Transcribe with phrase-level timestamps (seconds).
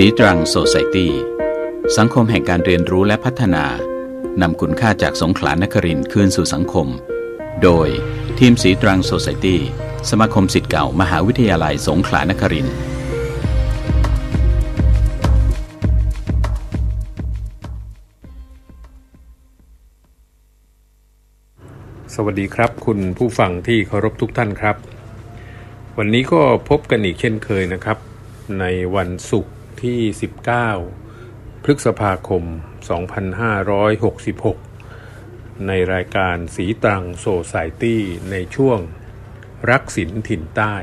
[0.00, 1.12] สีตรังโซไซตี้
[1.96, 3.64] สังคมแห่งการเรียนรู้และพัฒนา
[4.42, 6.88] นำคุณค่าจากสงขลานครินคืนสู่สังคม
[7.62, 7.88] โดย
[8.38, 9.60] ทีมสีตรังโซไซตี้
[10.10, 12.76] สมาคมสิทธิ์เก่ามหาวิทยาลัยสงขลานครินทร์
[22.14, 24.76] สวัสดีครับ คุณผู้ฟังที่เคารพทุกท่านครับ
[25.98, 27.98] วันนี้ก็พบกันอีกเช่นเคยนะครับ
[28.60, 28.64] ใน
[28.96, 29.55] วันศุกร์
[29.86, 30.00] ที่
[30.82, 32.44] 19 พฤษภาคม
[34.84, 38.78] 2566 ในรายการสีตรังโซไซตี้ในช่วง
[39.70, 40.74] รักศิลถิ่นใต้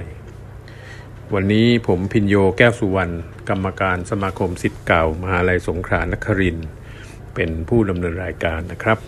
[1.33, 3.13] วันนี้ผมพินโยแก้วสุวรรณ
[3.49, 6.57] กรรมการสมาคมสิทธิ์เก่า มหาลัยสงขลานคริน
[7.35, 8.99] เป็นผู้ดำเนินรายการนะครับ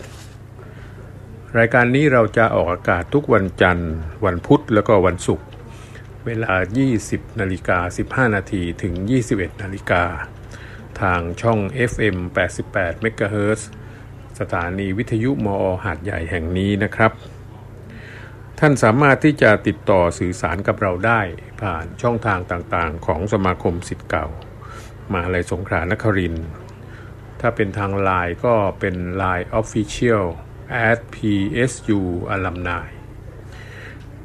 [1.58, 3.92] รายการนี้เราจะออกอากาศทุกวันจันทร์
[4.24, 5.45] วันพุธแล้วก็วันศุกร์
[6.26, 6.54] เวลา
[6.96, 7.78] 20นาฬิกา
[8.26, 8.94] 15 นาทีถึง
[9.28, 10.04] 21นาฬิกา
[11.00, 11.58] ทางช่อง
[11.90, 12.16] FM
[12.66, 13.60] 88 MHz
[14.40, 17.12] สถานีวิทยุมอหาดใหญ่แห่งนี้นะครับ
[18.58, 21.20] ท่านสามารถที่จะติดต่อสื่อสารกับเราได้
[21.60, 24.26] ผ่านช่องทางต่างๆ ของสมาคมสิทธิ์เก่า
[25.12, 26.46] มาลัยสงขลานครินทร์
[27.40, 30.24] ถ้าเป็นทางไลน์ก็เป็น Line Official
[30.88, 31.98] at psu
[32.34, 32.86] alumni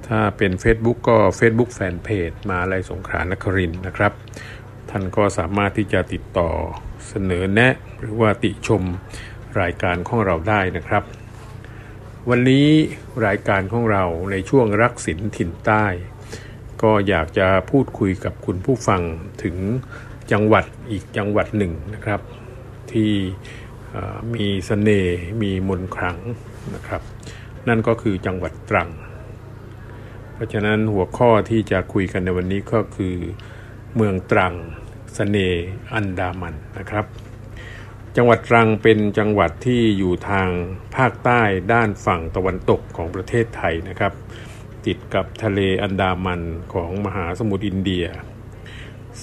[0.08, 4.14] ถ้าเป็น Facebook ก็ Facebook Fanpage มาลัยสงขลานครินนะครับ
[4.90, 6.50] ท่านก็สามารถที่จะติดต่อ
[7.08, 8.84] เสนอแนะ หรือว่าติชม
[9.62, 11.04] รายการของเราได้นะครับ
[12.30, 12.68] วันนี้
[13.26, 15.86] รายการของเราในช่วงรักศิลถิ่นใต้
[16.82, 19.02] ก็อยากจะพูดคุยกับคุณผู้ฟัง
[19.44, 19.56] ถึง
[20.32, 22.22] จังหวัดอีกจังหวัดหนึ่งนะครับ
[22.92, 23.12] ที่
[24.34, 26.18] มีสเสน่ห์มีมนต์ขลัง
[26.76, 27.02] นะครับ
[27.68, 28.90] นั่นก็คือจังหวัดตรัง
[30.42, 33.16] ราะฉะนั้นหัวข้อที่จะคุยกันในวันนี้ก็คือ
[33.96, 34.58] เมืองตรังส
[35.16, 37.06] เสน่ห์อันดามันนะครับ
[38.16, 40.50] จังหวัดตรังเป็นจังหวัดที่อยู่ทาง
[40.96, 41.42] ภาคใต้
[41.74, 44.14] ด้านฝั่งตะวันตกของประเทศไทยนะครับ
[44.86, 46.42] ติดกับทะเลอันดามัน
[46.74, 48.06] ของมหาสมุทรอินเดีย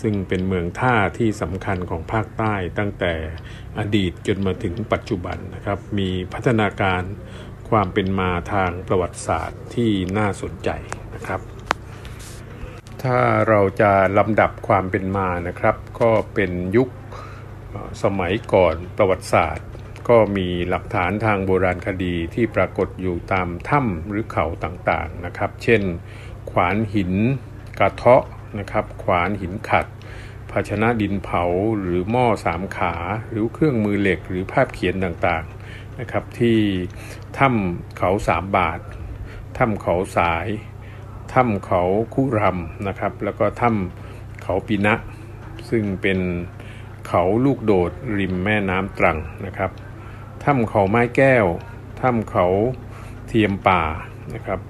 [0.01, 3.15] ซึ่งเป็นเมืองท่าที่สำคัญของภาคใต้ตั้งแต่
[3.79, 7.03] อดีตจนมาถึงปัจจุบันนะครับ มีพัฒนาการ
[7.71, 10.71] ความเป็นมาทางประวัติศาสตร์ที่น่าสนใจ
[11.19, 11.43] นะครับ
[13.03, 13.19] ถ้า
[13.49, 16.89] เราจะลำดับความเป็นมานะครับ ก็เป็นยุค
[18.03, 19.69] สมัยก่อนประวัติศาสตร์
[20.09, 25.83] ก็มีหลักฐานทางโบราณคดีที่ปรากฏอยู่ตามถ้ำหรือเขาต่างๆนะครับ เช่น
[26.51, 27.13] ขวานหิน
[27.79, 28.25] กระเทาะ
[28.59, 29.87] นะครับ ขวานหินขัด
[30.51, 31.45] ภาชนะดินเผา
[31.81, 32.95] หรือหม้อสามขา
[33.31, 36.59] หรือเครื่องมือเหล็กหรือภาพเขียนต่างๆนะครับที่
[37.39, 38.81] ถ้ำเขาสามบาท
[39.59, 40.47] ถ้ำเขาสาย
[41.35, 41.83] ถ้ำเขา
[42.15, 44.95] คุรำนะครับ แล้วก็ถ้ำเขาปีนะ
[45.71, 46.19] ซึ่งเป็น
[47.09, 49.71] เขาลูกโดดริมแม่น้ำตรังนะครับ
[50.45, 51.47] ถ้ำเขาไม้แก้ว
[52.01, 52.47] ถ้ำเขา
[53.29, 53.83] เทียมป่า
[54.35, 54.61] นะครับ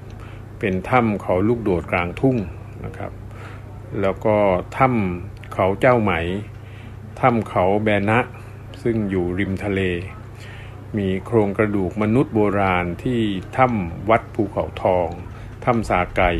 [0.59, 2.37] เป็นถ้ำเขาลูกโดดกลางทุ่ง
[2.85, 3.13] นะครับ
[4.01, 4.37] แล้วก็
[4.77, 6.13] ถ้ำเขาเจ้าไหม
[7.21, 8.19] ถ้ำเขาแบนะ
[8.83, 9.81] ซึ่งอยู่ริมทะเล
[10.99, 13.21] มีโครงกระดูกมนุษย์โบราณที่
[13.57, 15.09] ถ้ำวัดภูเขาทอง
[15.71, 16.31] ถ้ำสาไก่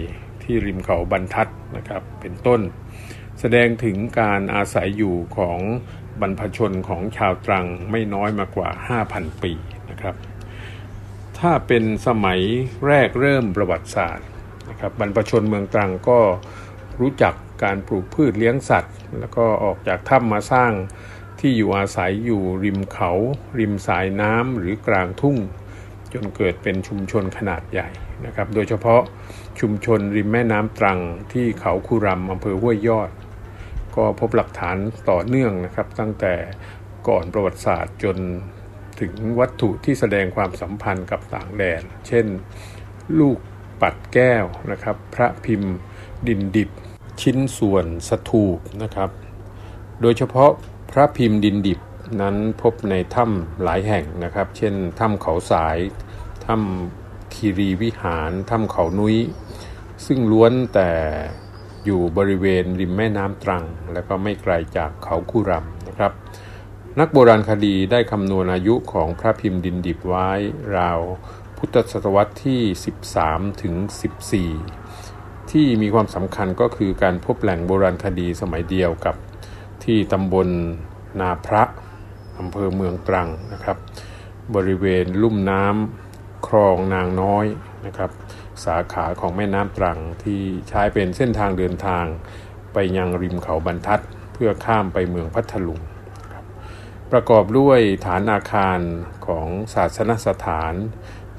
[0.43, 2.61] ที่ริมเขาบรรทัดนะครับเป็นต้น
[3.41, 5.59] แสดงถึงการอาศัยอยู่ของ
[6.21, 8.69] บรรพชนของชาวตรังไม่น้อยมากว่า
[9.07, 9.53] 5,000 ปี
[9.91, 10.15] นะครับ
[11.39, 12.41] ถ้าเป็นสมัย
[12.87, 14.27] แรกเริ่มประวัติศาสตร์
[14.69, 16.21] นะครับบรรพชนเมืองตรังก็
[17.01, 17.35] รู้จัก
[17.65, 20.73] การปลูกพืชเลี้ยงสัตว์ แล้วก็ออกจากถ้ำมาสร้าง
[21.41, 23.11] ที่อยู่อาศัยอยู่ริมเขา
[23.59, 25.37] ริมสายน้ำหรือกลางทุ่ง
[26.13, 27.91] จนเกิดเป็นชุมชนขนาดใหญ่
[28.27, 29.03] นะครับ โดยเฉพาะ
[29.61, 30.99] ชุมชนริมแม่น้ำตรัง
[31.33, 33.11] ที่เขาคูรำอำเภอห้วยยอด
[33.97, 34.77] ก็พบหลักฐาน
[35.11, 36.35] ต่อเนื่องนะครับ ตั้งแต่
[37.09, 38.17] ก่อนประวัติศาสตร์จน
[39.01, 42.27] ถึงวัตถุที่แสดงความสัมพันธ์กับต่างแดน เช่น
[43.19, 43.39] ลูก
[43.81, 45.75] ปัดแก้วนะครับ พระพิมพ์
[46.29, 46.71] ดินดิบ
[47.21, 49.11] ชิ้นส่วนสถูปนะครับ
[50.01, 50.51] โดยเฉพาะ
[50.93, 51.81] พระพิมพ์ดินดิบ
[52.21, 55.79] นั้นพบในถ้ำหลายแห่งนะครับ เช่นถ้ำเขาสาย
[56.47, 57.08] ถ้ำ
[57.39, 59.17] คีรีวิหารถ้ำเขานุ้ย
[60.07, 60.91] ซึ่งล้วนแต่
[61.85, 66.13] อยู่บริเวณริมแม่น้ำตรัง และก็ไม่ไกลจากเขาคูรำนะครับ
[66.99, 70.31] นักโบราณคดีได้คำนวณอายุของพระพิมพ์ดินดิบไว้
[70.77, 71.01] ราว
[71.57, 72.61] พุทธศตวรรษที่
[73.11, 73.75] 13 ถึง
[74.65, 79.17] 14 ที่มีความสำคัญก็คือการพบแหล่งโบราณคดีสมัยเดียวกับ
[79.85, 80.49] ที่ตำบล
[81.21, 81.63] นาพระ
[82.39, 83.77] อำเภอเมืองตรังนะครับ
[84.55, 86.08] บริเวณลุ่มน้ำ
[86.47, 87.47] คลองนางน้อย
[87.87, 88.11] นะครับ
[88.65, 92.05] สาขาของแม่น้ำตรังที่ใช้เป็นเส้นทางเดินทาง
[92.73, 94.01] ไปยังริมเขาบรรทัด
[94.35, 95.81] พพื่อข้ามไปเมืองพัทลุง
[97.13, 98.79] ประกอบด้วยฐานอาคาร
[99.27, 100.75] ของศาสนสถาน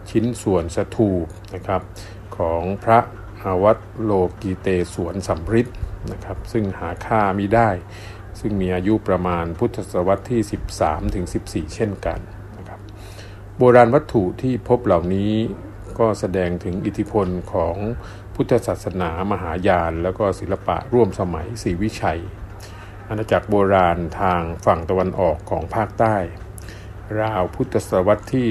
[0.10, 1.82] ชิ้นส่วนสถูปนะครับ
[2.38, 3.00] ของพระ
[3.44, 4.12] อาวัตโล
[4.42, 5.78] กีเตสวนสัมฤทธิ์
[6.12, 7.70] นะครับซึ่งหาค่ามิได้
[8.40, 10.42] ซึ่งมีอายุประมาณพุทธศตวรรษที่
[10.78, 12.20] 13ถึง14 เช่นกัน
[13.62, 15.34] โบราณวัตถุที่พบเหล่านี้
[16.00, 17.76] ก็แสดงถึงอิทธิพลของ
[18.36, 22.22] พุทธศาสนามหายาน แล้วก็ศิลปะร่วมสมัยศรีวิชัย
[23.08, 26.16] อาณาจักรโบราณทางฝั่งตะวันออกของภาคใต้
[27.22, 28.48] ราวพุทธศตวรรษที่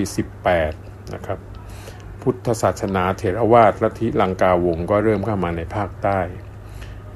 [0.55, 1.39] 18 นะครับ
[2.23, 6.21] พุทธศาสนาเถรวาทลัทธิลังกาวงก็เริ่มเข้ามาในภาคใต้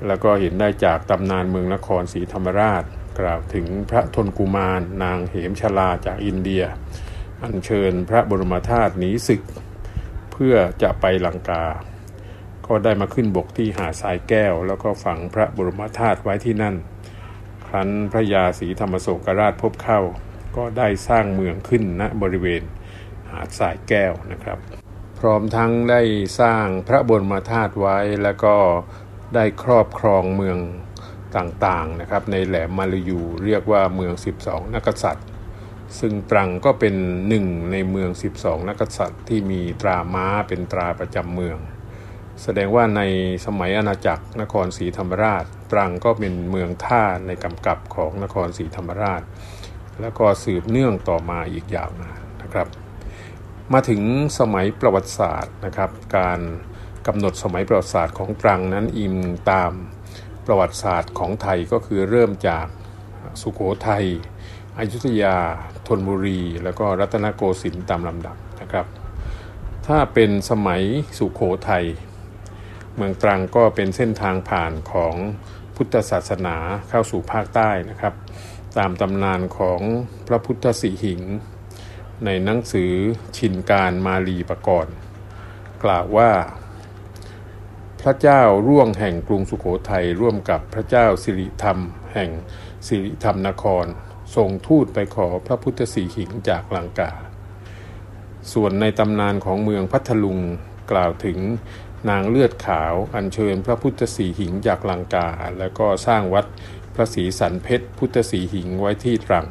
[0.07, 2.85] แล้วก็เห็นได้จากตำนานเมืองนครศรีธรรมราช
[3.21, 6.65] กล่าวถึงพระทนกุมารนางเหมชลาจากอินเดีย
[7.43, 9.43] อัญเชิญพระบรมธาตุหนีศึก
[10.33, 11.65] เพื่อจะไปลังกา
[12.67, 16.75] ก็ได้มาขึ้นบกที่หาดทรายแก้ว แล้วก็ฝังพระบรมธาตุไว้ที่นั่น
[17.67, 20.01] ครั้นพระยาศรีธรรมโศกราชพบเข้า
[20.57, 22.63] ก็ได้สร้างเมืองขึ้นณบริเวณ
[23.31, 24.59] หาดสายแก้วนะครับ
[25.19, 26.03] พร้อมทั้งได้
[26.41, 28.57] สร้างพระบรมธาตุไว้แล้วก็
[29.35, 30.59] ได้ครอบครองเมือง
[31.37, 34.13] ต่างๆนะครับในแหลมมาลายูเรียกว่าเมือง
[34.45, 35.27] 12 นักษัตริย์
[35.99, 36.95] ซึ่งตรังก็เป็น
[37.29, 41.59] หนึ่งในเมือง 12 นักษัตริย์ที่มีตราม้าเป็นตราประจำเมือง
[42.43, 43.03] แสดงว่าใน
[43.47, 49.23] สมัยอาณาจักรนครศรีธรรมราช ตรังก็เป็นเมืองท่าในกำกับของนครศรีธรรมราช
[50.01, 52.69] แล้วก็สืบเนื่องต่อมาอีกยาวนานนะครับ
[53.73, 54.03] มาถึง
[54.39, 56.41] สมัยประวัติศาสตร์นะครับ การ
[57.07, 59.17] กำหนดสมัยประวัติศาสตร์ของตรังนั้นอิม
[59.51, 59.73] ตาม
[60.47, 62.67] ประวัติศาสตร์ของไทยก็คือเริ่มจาก
[63.41, 64.05] สุโขทัย
[64.79, 65.37] อยุธยา
[65.99, 68.87] นบุรี แล้วก็รัตนโกสินทร์ตามลำดับนะครับ
[69.87, 70.83] ถ้าเป็นสมัย
[71.19, 71.85] สุโขทัย
[72.97, 75.15] เมืองตรังก็เป็นเส้นทางผ่านของ
[75.77, 76.57] พุทธศาสนา
[76.89, 78.15] เข้าสู่ภาคใต้นะครับ
[78.79, 79.81] ตามตำนานของ
[80.29, 81.21] พระพุทธสีหิง
[82.25, 82.93] ในหนังสือ
[83.37, 84.95] ชินการมาลีปกรณ์
[85.85, 86.31] กล่าวว่า
[88.03, 91.79] พระเจ้าร่วงแห่งกรุงสุขโขทัยร่วมกับพระเจ้าสิริธรรม
[92.15, 92.31] แห่ง
[92.87, 93.87] สิริธรรมนคร
[94.37, 97.13] ส่งทูตไปขอพระพุทธสีหิงจากลังกา
[98.53, 100.39] ส่วนในตำนานของเมืองพัทลุง
[100.91, 101.39] กล่าวถึง
[102.11, 106.47] นางเลือดขาวอัญเชิญพระพุทธสีหิงจากลังกา แล้วก็สร้างวัด
[106.95, 109.47] พระศรีสันเพชรพุทธสีหิงไว้ที่ตรัง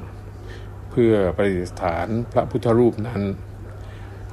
[0.92, 3.22] เพื่อประดิษฐานพระพุทธรูปนั้น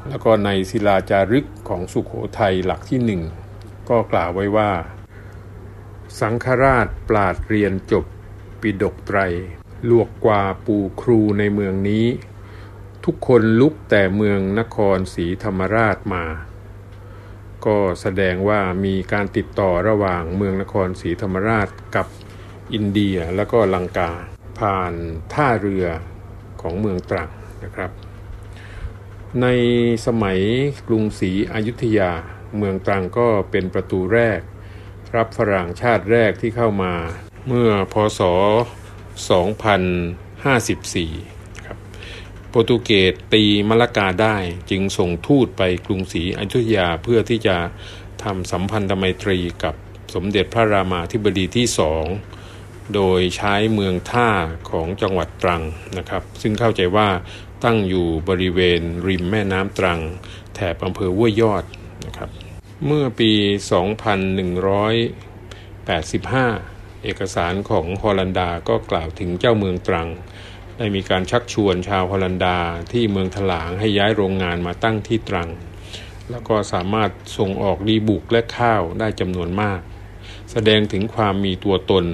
[0.08, 3.22] แล้วก็ในศิลาจารึกของสุขโขทัยหลักที่หนึ่ง
[3.88, 4.70] ก็กล่าวไว้ว่า
[6.20, 8.04] สังฆราชปราดเรียนจบ
[8.60, 9.18] ปิดกไตร
[9.90, 12.06] ลวกกว่าปู่ครูในเมืองนี้
[13.04, 16.24] ทุกคนลุกแต่เมืองนครศรีธรรมราชมา
[17.66, 22.06] ก็แสดงว่ามีการติดต่อระหว่างเมืองนครศรีธรรมราชกับ
[22.72, 24.12] อินเดียแล้วก็ลังกา
[24.58, 24.92] ผ่าน
[25.32, 25.86] ท่าเรือ
[26.60, 27.30] ของเมืองตรัง
[27.64, 27.90] นะครับ
[29.42, 29.46] ใน
[30.06, 30.40] สมัย
[30.88, 32.12] กรุงศรีอยุธยา
[32.56, 34.40] เมืองตรังก็เป็นประตูแรก
[35.16, 36.94] รับฝรั่งชาติแรกที่เข้ามา
[37.46, 38.20] เมื่อพศ
[39.26, 41.78] 2054ครับ
[42.50, 44.36] โปรตุเกสตีมลกาได้
[44.70, 47.56] จึงส่งทูตไปกรุงศรีอยุธยาเพื่อที่จะ
[48.22, 49.74] ทำสัมพันธไมตรีกับ
[50.14, 52.04] สมเด็จพระรามาธิบดีที่สอง
[52.94, 54.30] โดยใช้เมืองท่า
[54.70, 55.62] ของจังหวัดตรัง
[55.98, 57.08] นะครับ ซึ่งเข้าใจว่า
[57.64, 60.00] ตั้งอยู่บริเวณริมแม่น้ำตรัง
[60.54, 61.64] แถบอำเภอห้วยยอด
[62.06, 62.30] นะครับ
[62.86, 63.32] เมื่อปี
[64.08, 70.08] 2185 เอกสารของฮอลันดาก็กล่าวถึงเจ้าเมืองตรัง
[70.78, 72.58] ได้มีการชักชวนชาวฮอลันดา
[72.92, 75.48] ที่เมืองถลางให้ย้ายโรงงานมาตั้งที่ตรัง
[76.30, 79.80] แล้วก็สามารถส่งออกดีบุกและข้าวได้จำนวนมาก
[80.52, 82.04] แสดงถึงความมีตัวตน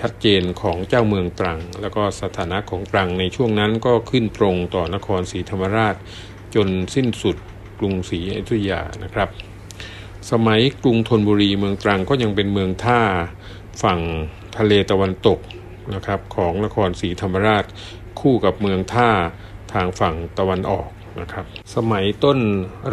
[0.00, 5.94] ชัดเจนของเจ้าเมืองตรัง แล้วก็สถานะของตรังในช่วงนั้นก็ขึ้นตรงต่อนครศรีธรรมราช
[6.54, 7.36] จนสิ้นสุด
[7.78, 9.28] กรุงศรีอยุธยานะครับ
[10.30, 13.00] สมัยกรุงธนบุรีเมืองตรังก็ยังเป็นเมืองท่า
[13.82, 13.98] ฝั่ง
[14.58, 15.38] ทะเลตะวันตก
[15.94, 17.64] นะครับของนครศรีธรรมราช
[18.20, 19.10] คู่กับเมืองท่า
[19.72, 20.88] ทางฝั่งตะวันออก
[21.20, 22.38] นะครับสมัยต้น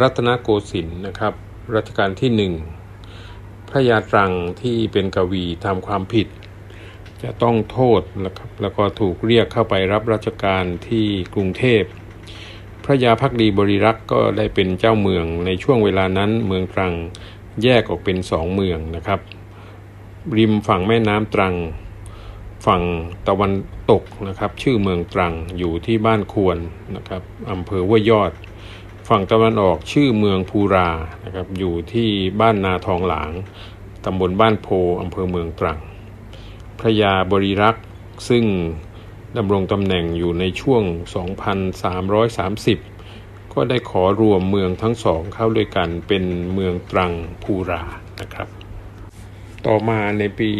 [0.00, 1.34] รัตนโกสินทร์นะครับ
[1.74, 2.52] รัชกาลที่หนึ่ง
[3.68, 6.26] พระยาตรังที่เป็นกวีทำความผิด
[7.22, 11.82] จะต้องโทษนะครับแล้วก็ถูกเรียกเข้าไปรับราชการที่กรุงเทพ
[12.84, 16.92] พระยาพักดีบริรักษ์ก็ได้เป็นเจ้าเมืองในช่วงเวลานั้นเมืองตรัง
[17.62, 19.20] แยกออกเป็นสองเมืองนะครับ
[20.36, 21.54] ริมฝั่งแม่น้ำตรัง
[22.66, 22.82] ฝั่ง
[23.28, 23.52] ตะวัน
[23.90, 26.58] ตกนะครับ ชื่อเมืองตรังอยู่ที่บ้านควร
[26.96, 28.32] นะครับอำเภอห้วยยอด
[29.08, 30.90] ฝั่งตะวันออกชื่อเมืองภูรา
[31.24, 32.08] นะครับ อยู่ที่
[32.40, 33.30] บ้านนาทองหลาง
[34.04, 34.68] ตำบลบ้านโพ
[35.00, 35.78] อำเภอเมืองตรัง
[36.78, 37.84] พระยาบริรักษ์
[38.28, 38.44] ซึ่ง
[39.36, 40.82] ดำรงตำแหน่งอยู่ในช่วง
[42.58, 46.24] 2330 ก็ได้ขอรวมเมืองทั้งสองเข้าด้วยกันเป็น
[46.54, 47.12] เมืองตรัง
[47.42, 47.82] ภูรา
[48.20, 48.61] นะครับ
[49.68, 50.50] ต่อมาในปี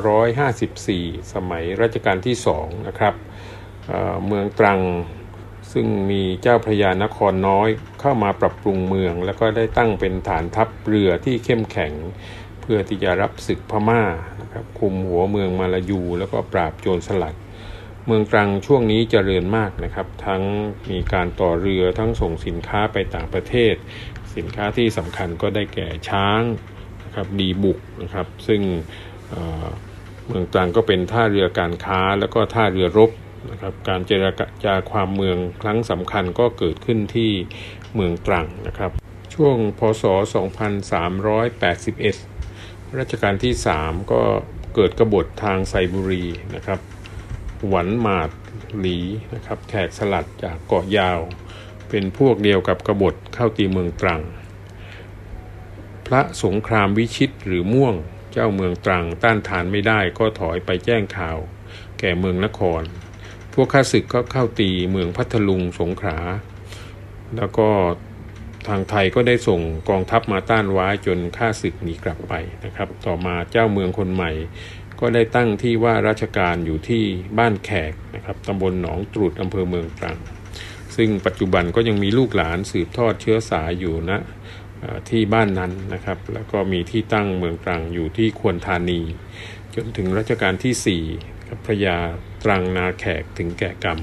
[0.00, 3.14] 2354 สมัยรัชกาลที่สองนะครับ
[3.86, 4.80] เเมืองตรัง
[5.72, 7.68] ซึ่งมีเจ้าพระยานครน้อย
[8.00, 11.92] เข้ามาปรับปรุงเมือง แล้วก็ได้ตั้งเป็นฐานทัพเรือที่เข้มแข็ง
[12.60, 14.02] เพื่อที่จะรับศึกพม่า
[14.40, 17.34] นะครับคุมหัวเมืองมาลายู แล้วก็ปราบโจรสลัด
[18.06, 20.42] เมืองตรังช่วงนี้เจริญมากนะครับ ทั้ง
[20.90, 23.74] มีการต่อเรือทั้งส่งสินค้าไปต่างประเทศ
[24.36, 26.42] สินค้าที่สำคัญก็ได้แก่ช้าง
[27.10, 28.60] นะครับดีบุกนะครับ ซึ่ง
[30.26, 33.10] เมืองตรังก็เป็นท่าเรือการค้าแล้วก็ท่าเรือรบ
[33.50, 34.26] นะครับการเจร
[34.64, 37.30] จาความเมืองครั้งสำคัญก็เกิดขึ้นที่
[37.94, 38.90] เมืองตรังนะครับ
[39.34, 40.18] ช่วงพศ 2381
[42.98, 44.22] รัชกาลที่ 3 ก็
[44.74, 46.24] เกิดกบฏทางไซบุรี
[46.54, 46.78] นะครับ
[47.68, 48.30] หวันหมาด
[48.78, 48.98] หลี
[49.34, 51.20] นะครับแขกสลัดจากเกาะยาว
[51.88, 54.22] เป็นพวกเดียวกับกบฏเข้าตีเมืองตรัง
[56.12, 57.94] พระสงครามวิชิตหรือม่วง
[58.32, 61.38] เจ้าเมืองตรังต้านทานไม่ได้ก็ถอยไปแจ้งข่าว
[61.98, 62.82] แก่เมืองนคร
[63.54, 66.18] พวกข้าศึกก็เข้าตีเมืองพัทลุงสงขลา
[67.36, 67.68] แล้วก็
[68.68, 72.32] ทางไทยก็ได้ส่งกองทัพมาต้านไว้จนข้าศึกหนีกลับไป
[72.64, 74.30] นะครับ ต่อมาเจ้าเมืองคนใหม่
[75.00, 77.04] ก็ได้ตั้งที่ว่าราชการอยู่ที่
[77.38, 80.18] บ้านแขกนะครับตำบลหนองตรุดอำเภอเมืองตรัง
[80.96, 84.20] ซึ่งปัจจุบันก็ยังมีลูกหลานสืบทอดเชื้อสายอยู่นะ
[85.08, 89.00] ที่บ้านนั้นนะครับ แล้วก็มีที่ตั้งเมืองตรังอยู่ที่ควรธานี
[89.74, 91.96] จนถึงรัชกาลที่4พระยา
[92.44, 93.98] ตรังนาแขกถึงแก่กรรม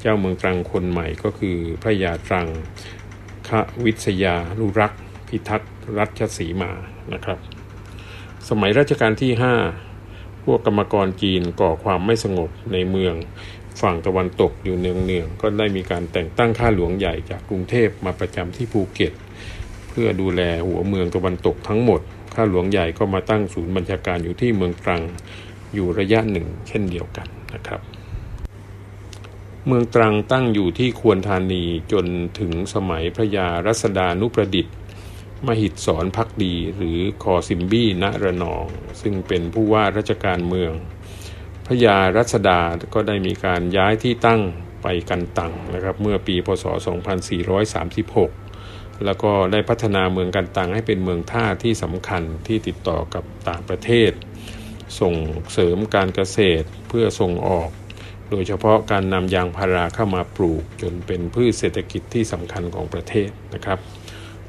[0.00, 2.48] เจ้าเมืองตรังคนใหม่ก็คือพระยาตรัง
[3.48, 3.50] ข
[3.84, 4.92] วิทยาลุรัก
[5.28, 6.70] พิทักษ์รัชสีมา
[7.12, 7.38] นะครับ
[8.48, 9.32] สมัยรัชกาลที่
[9.88, 13.14] 5 พวกกรรมกรจีนก่อความไม่สงบในเมือง
[13.80, 19.12] ฝั่งตะวันตกอยู่เนืองๆก็ได้มีการแต่งตั้งข้าหลวงใหญ่จากกรุงเทพมาประจำที่ภูเก็ต
[19.92, 22.00] เพื่อดูแลหัวเมืองตะวันตกทั้งหมด
[22.34, 25.02] ข้าหลวงใหญ่ก็มาตั้งศูนย์บัญชาการอยู่ที่เมืองตรัง
[25.74, 27.80] อยู่ระยะหนึ่ง เช่นเดียวกันนะครับ
[29.66, 32.06] เมืองตรังตั้งอยู่ที่ควรธานีจน
[32.38, 34.74] ถึงสมัยพระยารัศดานุประดิษฐ์
[35.46, 38.64] มหิตสอนพักดีหรือคอซิมบี้ณระนอง
[39.00, 40.72] ซึ่งเป็นผู้ว่าราชการเมือง
[41.66, 42.60] พระยารัศดา
[42.94, 44.40] ก็ได้มีการย้ายที่ตั้ง
[44.82, 46.64] ไปกันตังนะครับ เมื่อปีพศ
[47.80, 48.41] 2436
[49.06, 54.12] แล้วก็ได้พัฒนาเมืองกันตังให้เป็นเมืองท่าที่สำคัญที่ติดต่อกับต่างประเทศ
[55.00, 55.14] ส่ง
[55.52, 57.70] เสริมการเกษตรเพื่อส่งออก
[58.30, 63.78] โดยเฉพาะการนำยางพาราเข้ามาปลูก จนเป็นพืชเศรษฐกิจที่สำคัญของประเทศนะครับ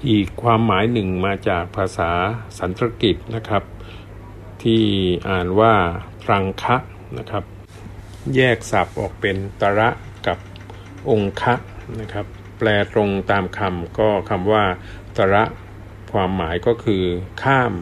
[0.08, 2.10] อีกความหมายหนึ่งมาจากภาษา
[2.58, 3.62] สันสกฤตนะครับ
[4.62, 4.82] ที่
[5.28, 5.74] อ่านว่า
[6.24, 6.76] ตรังคะ
[7.18, 7.44] นะครับ
[8.36, 9.88] แยกศัพท์ออกเป็นตระ
[10.26, 10.38] กับ
[11.10, 11.54] องคะ
[12.00, 12.26] นะครับ
[12.58, 14.64] แปลตรงตามคำก็คำว่า
[15.16, 15.44] ตระ
[16.12, 17.02] ความหมายก็คือ
[17.42, 17.72] ข้าม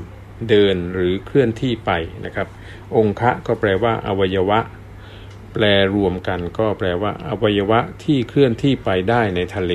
[0.49, 1.91] เดินหรือเคลื่อนที่ไป
[2.25, 2.49] นะครับ
[2.97, 4.61] องคะก็แปลว่า อวัยวะ
[5.53, 5.65] แปล
[5.95, 9.75] รวมกันก็แปลว่า อวัยวะที่เคลื่อนที่ไปได้ในทะเล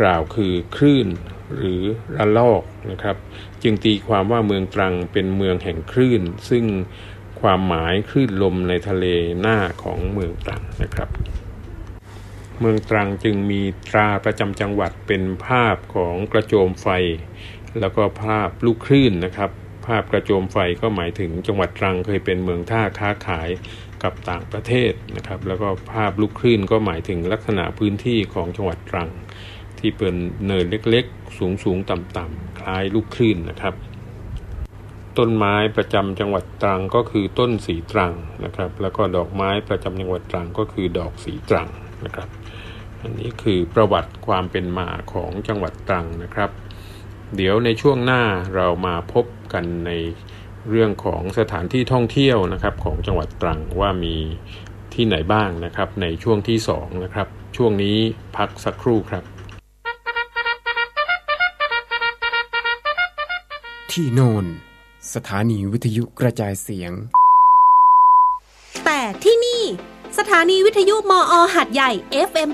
[0.00, 1.08] กล่าวคือคลื่น
[1.56, 1.82] หรือ
[2.16, 3.16] ระลอกนะครับ
[3.62, 6.64] จึงตีความว่าเมืองตรังเป็นเมืองแห่งคลื่น ซึ่ง
[7.40, 9.06] ความหมายคลื่นลมในทะเล
[9.40, 11.08] หน้าของเมืองตรังนะครับ
[12.60, 16.88] เมืองตรังจึงมีตราประจำจังหวัดเป็นภาพของกระโจมไฟ
[17.80, 19.50] แล้วก็ภาพลูกคลื่นนะครับ
[19.86, 23.48] ภาพกระโจมไฟก็หมายถึงจังหวัดตรังเคยเป็นเมืองท่าค้าขาย
[24.02, 29.10] กับต่างประเทศนะครับ แล้วก็ภาพลูกคลื่นก็หมายถึงลักษณะพื้นที่ของจังหวัดตรัง
[29.80, 30.14] ที่เป็น
[30.46, 33.74] เนินเล็กๆ สูงๆต่ำๆคล้ายลูกคลื่นนะครับ
[35.18, 38.12] ต้นไม้ประจำจังหวัดตรังก็คือต้นสีตรัง
[38.44, 41.68] นะครับ แล้วก็ดอกไม้ประจำจังหวัดตรังก็คือดอกสีตรัง
[42.04, 42.28] นะครับ
[43.02, 46.50] อันนี้คือประวัติความเป็นมาของจังหวัดตรังนะครับ
[47.36, 48.22] เดี๋ยวในช่วงหน้า
[48.54, 49.90] เรามาพบกันใน
[50.68, 54.16] เรื่องของสถานที่ท่องเที่ยวนะครับของจังหวัดตรังว่ามี
[54.94, 57.96] ที่ไหนบ้างนะครับในช่วงที่2นะครับช่วงนี้
[58.36, 59.24] พักสักครู่ครับ
[63.92, 64.46] ที่โนน
[65.14, 66.92] สถานีวิทยุกระจายเสียง
[68.84, 69.62] แต่ที่นี่
[70.18, 71.90] สถานีวิทยุมอหัดใหญ่
[72.28, 72.50] FM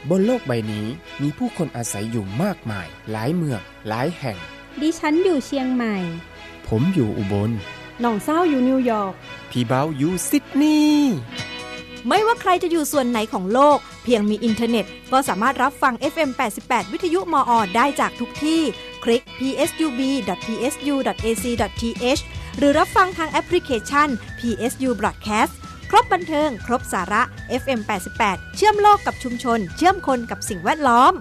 [0.10, 0.86] บนโลกใบนี้
[1.22, 4.38] มีผู้คนอาศัยอยู่มากมาย หลายเมือง หลายแห่ง
[4.82, 5.96] ดิฉันอยู่เชียงใหม่
[6.68, 7.52] ผมอยู่อุบล
[8.02, 9.14] หน่องเศร้าอยู่นิวยอร์ก
[9.52, 11.16] พี่บ่าวอยู่ซิดนีย์
[12.08, 16.30] ไม่ว่าใครจะอยู่ส่วนไหนของโลก เพียงมีอินเทอร์เน็ต ก็สามารถรับฟัง FM
[16.62, 18.62] 88 วิทยุมอ ได้จากทุกที่
[19.04, 22.22] คลิก psub.psu.ac.th
[22.58, 25.54] หรือรับฟังทางแอปพลิเคชัน PSU Broadcast
[25.94, 27.22] ครบบันเทิง ครบสาระ
[27.62, 27.82] FM
[28.18, 31.14] 88 เชื่อมโลกกับชุมชน เชื่อมคนกับสิ่งแวดล้อม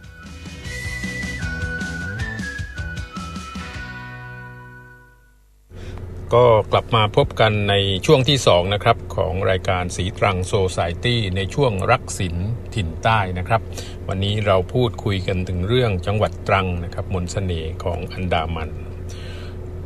[6.34, 7.74] ก็กลับมาพบกันใน
[8.06, 12.36] ช่วงที่ 2 นะครับ ของรายการสีตรังโซซายตี้ในช่วงรักศิล
[12.74, 13.60] ถิ่นใต้นะครับ
[14.08, 18.70] วันนี้เราพูดคุยกันถึงเรื่องจังหวัดตรังนะครับ มนสเสน่ห์ของอันดามัน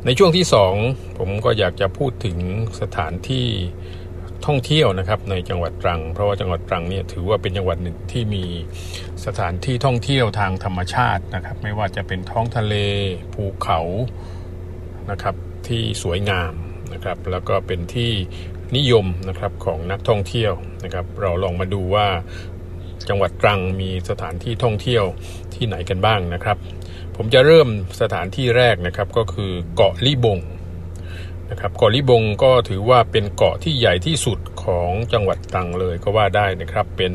[0.05, 0.47] ในช่วงที่
[0.81, 2.39] 2 ผมก็อยากจะพูดถึง
[2.81, 3.47] สถานที่
[4.47, 8.45] ท่องเที่ยวนะครับในจังหวัดตรัง เพราะว่าจังหวัดตรังเนี่ยถือว่าเป็นจังหวัดหนึ่งที่มี
[9.27, 12.75] สถานที่ท่องเที่ยวทางธรรมชาตินะครับ ไม่ว่าจะเป็นท้องทะเล
[13.35, 13.81] ภูเขา
[15.11, 15.35] นะครับ
[15.69, 16.53] ที่สวยงาม
[16.93, 18.13] นะครับ แล้วก็เป็นที่
[18.77, 20.53] นิยมนะครับของนักท่องเที่ยว
[20.85, 22.07] นะครับ เราลองมาดูว่า
[23.09, 25.05] จังหวัดตรังมีสถานที่ท่องเที่ยว
[25.55, 26.57] ที่ไหนกันบ้างนะครับ
[27.17, 27.69] ผมจะเริ่ม
[28.01, 30.39] สถานที่แรกนะครับก็คือเกาะลิบง
[31.51, 37.13] นะครับเกาะลิบงก็ถือว่าเป็นเกาะที่ใหญ่ที่สุดของจังหวัดตรังเลยก็ว่าได้นะครับ เป็น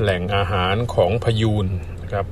[0.00, 1.66] แหล่งอาหารของพยูน
[2.02, 2.26] นะครับ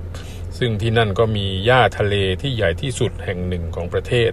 [0.59, 4.33] ซึ่งที่นั่นก็มีหญ้าทะเลที่ใหญ่ที่สุดแห่งหนึ่งของประเทศ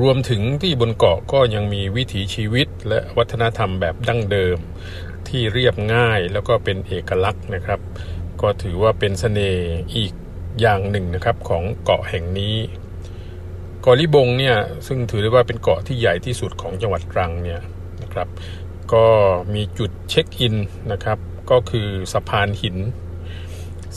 [0.00, 4.58] รวมถึงที่บนเกาะก็ยังมีวิถีชีวิตและวัฒนธรรมแบบดั้งเดิม
[5.28, 7.80] ที่เรียบง่ายแล้วก็เป็นเอกลักษณ์นะครับ
[8.40, 10.12] ก็ถือว่าเป็นสเสน่ห์อีก
[10.60, 12.54] อย่างหนึ่งนะครับของเกาะแห่งนี้
[13.82, 17.60] เกาะลิบงเนี่ยซึ่งถือได้ว่าเป็นเกาะที่ใหญ่ที่สุดของจังหวัดตรังเนี่ย
[18.02, 18.28] นะครับ
[18.92, 19.06] ก็
[19.54, 20.56] มีจุดเช็คอิน
[20.92, 21.18] นะครับ
[21.50, 22.76] ก็คือสะพานหิน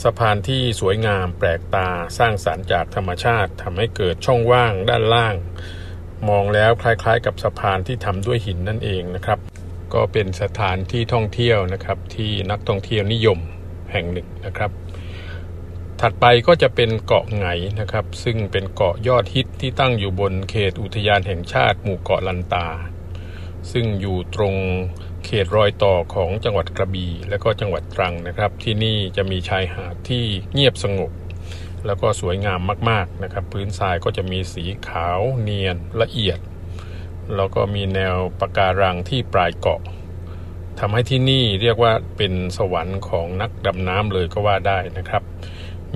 [0.02, 5.34] สะพานที่สวยงามแปลกตาสร้างสารรค์จากธรรมชาติทำให้เกิดช่องว่างด้านล่าง
[6.28, 9.38] มองแล้วคล้ายๆ กับสะพานที่ทำด้วยหินนั่นเองนะครับ
[9.94, 13.38] ก็เป็นสถานที่ท่องเที่ยวนะครับที่นักท่องเที่ยวนิยม
[13.92, 14.70] แห่งหนึ่งนะครับ
[16.00, 17.46] ถัดไปก็จะเป็นเกาะไหง
[17.80, 22.68] นะครับ ซึ่งเป็นเกาะยอดฮิตที่ตั้งอยู่บนเขตอุทยานแห่งชาติหมู่เกาะลันตา
[23.72, 24.54] ซึ่งอยู่ตรง
[25.24, 31.10] เขตรอยต่อของจังหวัดกระบี่และก็จังหวัดตรังนะครับ ที่นี่จะมีชายหาดที่เงียบสงบ
[31.86, 36.38] แล้วก็สวยงามมากๆนะครับ พื้นทรายก็จะมีสีขาวเนียนละเอียด
[37.36, 39.80] แล้วก็มีแนวปะการังที่ปลายเกาะ
[40.80, 45.22] ทำให้ที่นี่เรียกว่าเป็นสวรรค์ของนักดำน้ำเลยก็ว่าได้นะครับ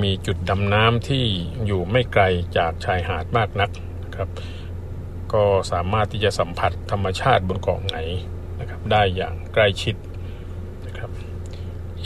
[0.03, 1.25] มีจุดดำน้ำที่
[1.67, 2.23] อยู่ไม่ไกล
[2.57, 3.71] จากชายหาดมากนัก
[4.05, 4.29] นะครับ
[5.33, 7.99] ก็สามารถที่จะสัมผัสธรรมชาติบนเกาะไหน
[8.61, 9.95] นะครับได้อย่างใกล้ชิด
[10.87, 11.11] นะครับ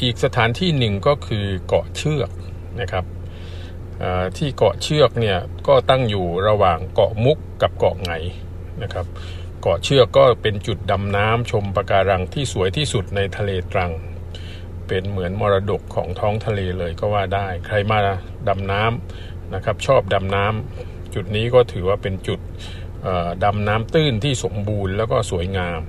[0.00, 2.30] อีกสถานที่หนึ่งก็คือเกาะเชือก
[2.80, 3.04] นะครับ
[4.38, 8.12] ที่เกาะเชือกเนี่ยก็ตั้งอยู่ระหว่างเกาะมุกกับเกาะไหง
[8.82, 9.06] นะครับ
[9.62, 13.92] เกาะเชือกก็เป็นจุดดำน้ำชมปะการังที่สวยที่สุดในทะเลตรัง
[14.92, 17.98] เป็นเหมือนมรดกของท้องทะเลเลยก็ว่าได้ ใครมา
[18.48, 22.40] ดำน้ำนะครับ ชอบดำน้ำจุดนี้ก็ถือว่าเป็นจุด
[23.44, 25.80] ดำน้ำตื้นที่สมบูรณ์แล้วก็สวยงาม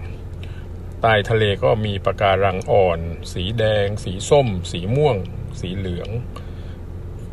[1.02, 3.00] ใต้ทะเลก็มีปะการังอ่อน
[3.34, 5.18] สีแดง สีส้ม สีม่วง
[5.60, 6.10] สีเหลือง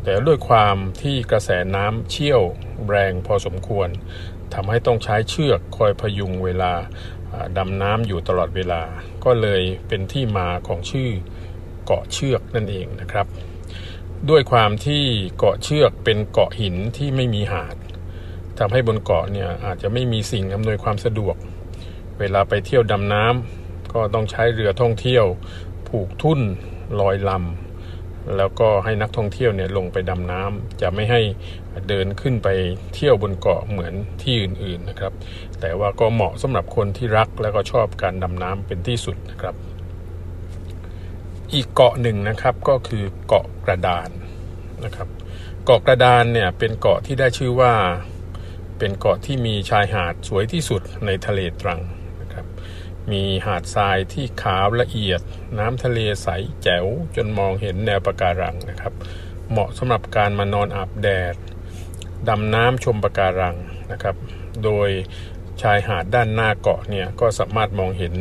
[0.03, 2.41] แต่ด้วยความที่กระแสน้ำเชี่ยว
[2.89, 3.89] แรงพอสมควร
[4.53, 6.73] ทำให้ต้องใช้เชือกคอยพยุงเวลา
[7.57, 8.81] ดำน้ำอยู่ตลอดเวลา
[9.25, 11.11] ก็เลยเป็นที่มาของชื่อ
[11.91, 13.25] กาะเชือกนั่นเองนะครับ
[14.29, 15.03] ด้วยความที่
[15.37, 17.75] เกาะเชือกเป็นเกาะหินที่ไม่มีหาด
[18.59, 21.35] ทำให้บนเกาะเนี่ยอาจจะไม่มีสิ่งอำนวยความสะดวก
[22.19, 25.25] เวลาไปเที่ยวดำน้ำก็ต้องใช้เรือท่องเที่ยว
[25.87, 26.39] ผูกทุ่น
[26.99, 31.21] ลอยลำแล้วก็ให้นักท่องเที่ยวเนี่ยลงไปดำน้ำจะไม่ให้
[31.89, 32.47] เดินขึ้นไป
[32.95, 35.13] เที่ยวบนเกาะเหมือนที่อื่นๆนะครับ
[35.61, 39.55] แต่ว่าก็เหมาะสำหรับคนที่รักและก็ชอบการดำน้ำเป็นที่สุดนะครับ
[41.53, 44.09] อีกเกาะหนึ่งนะครับก็คือเกาะกระดาน
[44.85, 45.07] นะครับ
[45.65, 47.73] เกาะกระดานเนี่ยเป็นเกาะที่ได้ชื่อว่า
[48.77, 51.81] เป็นเกาะที่มีชายหาดสวยที่สุดในทะเลตรัง
[52.21, 52.45] นะครับ
[53.11, 55.21] มีหาดทรายที่ขาวละเอียด
[55.59, 56.27] น้ำทะเลใส
[56.63, 56.85] แจ๋ว
[57.15, 58.93] จนมองเห็นแนวปะการังนะครับ
[59.51, 61.35] เหมาะสำหรับการมานอนอาบแดด
[62.29, 63.55] ดำน้ำชมปะการัง
[63.91, 64.15] นะครับ
[64.63, 64.89] โดย
[65.61, 68.13] ชายหาดด้านหน้าเกาะเนี่ยก็สามารถมองเห็น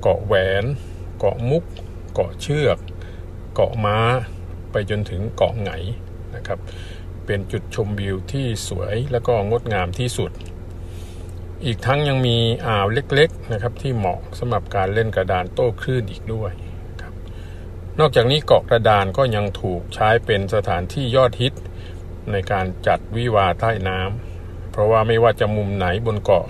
[0.00, 0.64] เกาะแหวน
[1.18, 1.64] เกาะมุก
[2.20, 2.78] เกาะเชือก
[3.54, 3.98] เกาะม้า
[4.72, 5.70] ไปจนถึงเกาะไหง
[6.36, 6.58] นะครับ
[7.26, 10.30] เป็นจุดชมวิวที่สวยและก็งดงามที่สุด
[11.64, 16.52] อีกทั้งยังมีอ่าวเล็กๆนะครับที่เหมาะสำหรับการเล่นกระดานโต้คลื่นอีกด้วย
[17.02, 17.14] ครับ
[17.98, 21.54] นอกจากนี้เกาะกระดานก็ยังถูกใช้เป็นสถานที่ยอดฮิต
[22.32, 26.46] ในการจัดวิวาใต้น้ำเพราะว่าไม่ว่าจะมุมไหนบนเกาะ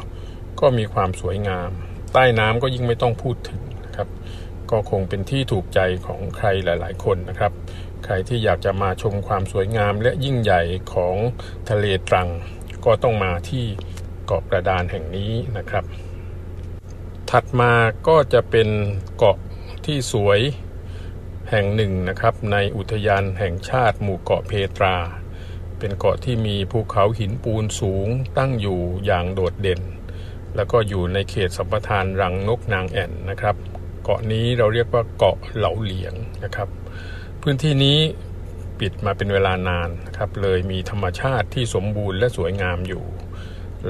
[0.60, 1.70] ก็มีความสวยงาม
[2.12, 3.60] ใต้น้ำก็ยิ่งไม่ต้องพูดถึง
[4.70, 7.52] ก็คงเป็นที่ถูกใจของใครหลาย ๆ คนนะครับ
[8.04, 10.62] ใครที่อยากจะมาชมความสวยงามและยิ่งใหญ่
[10.94, 11.16] ของ
[11.68, 12.28] ทะเลตรัง
[12.84, 13.64] ก็ต้องมาที่
[14.26, 15.84] เกาะกระดานแห่งนี้นะครับ
[17.30, 17.72] ถัดมา
[18.08, 18.68] ก็จะเป็น
[19.16, 19.36] เกาะ
[19.86, 20.40] ที่สวย
[21.50, 24.96] แห่งหนึ่งนะครับ ในอุทยานแห่งชาติหมู่เกาะเพตรา
[25.78, 29.80] เป็นเกาะที่มีภูเขาหินปูนสูงตั้งอยู่อย่างโดดเด่น
[30.56, 33.56] แล้วก็อยู่ในเขตสัมปทานรังนกนางแอ่นนะครับ
[34.10, 36.68] เกาะนี้เราเรียกว่าเกาะเหลาเหลียงนะครับ
[37.42, 37.98] พื้นที่นี้
[38.80, 43.04] ปิดมาเป็นเวลานานนะครับเลยมีธรรมชาติที่สมบูรณ์และสวยงามอยู่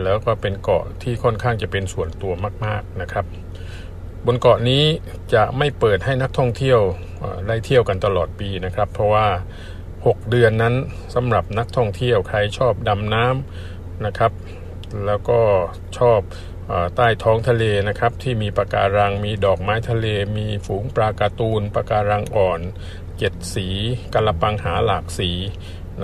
[0.03, 2.33] แล้วก็เป็นเกาะที่ค่อนข้างจะเป็นส่วนตัว
[2.65, 3.25] มากๆนะครับ
[4.27, 4.85] บนเกาะนี้
[5.35, 6.81] จะไม่เปิดให้นักท่องเที่ยว
[7.47, 9.27] ได้เที่ยวกันตลอดปีนะครับ เพราะว่า
[9.79, 10.75] 6 เดือนนั้น
[11.15, 14.33] สำหรับนักท่องเที่ยวใครชอบดำน้ำนะครับ
[15.07, 15.41] แล้วก็
[15.99, 16.21] ชอบ
[16.97, 22.61] ใต้ท้องทะเลนะครับ ที่มีปะการังมีดอกไม้ทะเล มีฝูงปลาการ์ตูนปะการังอ่อน
[23.19, 23.67] เจ็ดสี
[24.15, 25.31] กระปังหาหลากสี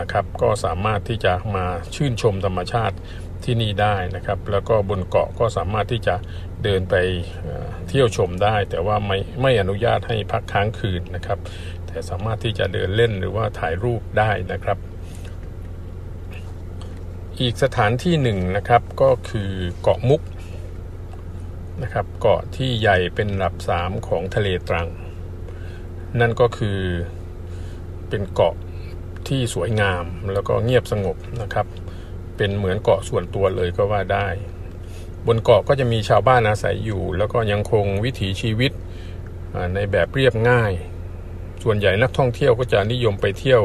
[0.01, 2.97] นะครับ ก็สามารถที่จะมาชื่นชมธรรมชาติ
[3.45, 6.15] ที่นี่ได้นะครับ แล้วก็บนเกาะก็สามารถที่จะ
[6.65, 6.95] เดินไป
[7.89, 11.39] เที่ยวชมได้ แต่ว่าไม่ไม่อนุญาตให้พักค้างคืนนะครับ
[11.87, 14.79] แต่สามารถที่จะเดินเล่นหรือว่าถ่ายรูปได้นะครับ
[17.41, 19.51] อีกสถานที่หนึ่งนะครับก็คือ
[19.83, 20.21] เกาะมุก
[21.83, 24.89] นะครับเกาะที่ใหญ่เป็นลำดับสามของทะเลตรัง
[26.21, 26.81] นั่นก็คือ
[28.09, 28.55] เป็นเกาะ
[29.29, 31.67] ที่สวยงามแล้วก็เงียบสงบนะครับ
[32.37, 34.29] เป็นเหมือนเกาะส่วนตัวเลยก็ว่าได้
[35.27, 38.73] บนเกาะก็จะมีชาวบ้านอาศัยอยู่ แล้วก็ยังคงวิถีชีวิต
[39.75, 40.73] ในแบบเรียบง่าย
[41.63, 43.63] ส่วนใหญ่นักท่องเที่ยวก็จะนิยมไปเที่ยว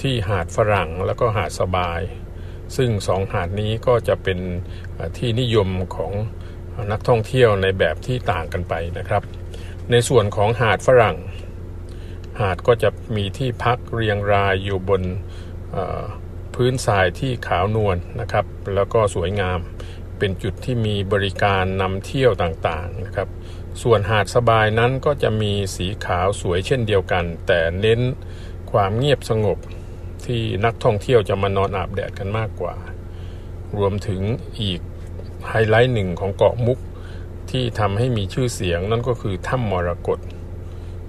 [0.00, 2.00] ที่หาดฝรั่งแล้วก็หาดสบาย
[2.76, 4.38] ซึ่งสองหาดนี้ก็จะเป็น
[5.18, 6.12] ที่นิยมของ
[6.92, 9.22] นักท่องเที่ยวในแบบที่ต่างกันไปนะครับ
[9.90, 11.16] ในส่วนของหาดฝรั่ง
[12.40, 15.02] หาดก็จะมีที่พักเรียงรายอยู่บน
[16.54, 19.58] พื้นทรายที่ขาวนวลนนะครับ แล้วก็สวยงาม
[20.18, 23.28] เป็นจุดที่มีบริการนำเที่ยวต่างๆนะครับ
[23.82, 28.00] ส่วนหาดสบายนั้นก็จะมีสีขาวสวยเช่นเดียวกัน แต่เน้น
[28.72, 29.58] ความเงียบสงบ
[30.26, 32.74] ที่นักท่องเที่ยวจะมานอนอาบแดดกันมากกว่า
[33.78, 34.20] รวมถึง
[34.60, 34.80] อีก
[35.48, 36.78] ไฮไลท์หนึ่งของเกาะมุก
[37.50, 40.18] ที่ทำให้มีชื่อเสียงนั่นก็คือถ้ำมรกต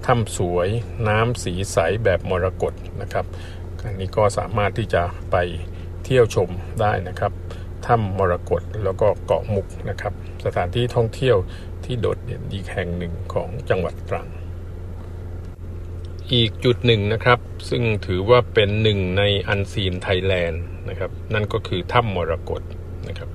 [0.05, 0.67] ถ้ำสวย
[1.07, 3.25] น้ำสีใสแบบมรกตนะครับ
[3.85, 5.35] อันนี้ก็สามารถที่จะไป
[6.03, 6.49] เที่ยวชม
[6.81, 7.31] ได้นะครับ
[7.85, 10.13] ถ้ำมรกตแล้วก็เกาะมุกนะครับ
[10.45, 11.37] สถานที่ท่องเที่ยว
[11.83, 14.27] ที่โดดเด่นอีกแห่งหนึ่งของจังหวัดตรัง
[16.33, 22.61] อีกจุดหนึ่งนะครับ ซึ่งถือว่าเป็นหนึ่งในอันซีนไทยแลนด์นะครับ นั่นก็คือถ้ำมรกต
[23.07, 23.29] นะครับ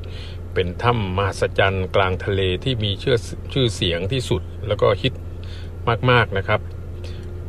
[0.54, 3.16] เป็นถ้ำมหัศจรรย์กลางทะเลที่มีชื่อ
[3.52, 5.14] ชื่อเสียงที่สุดแล้วก็ฮิต
[6.10, 6.60] มากๆนะครับ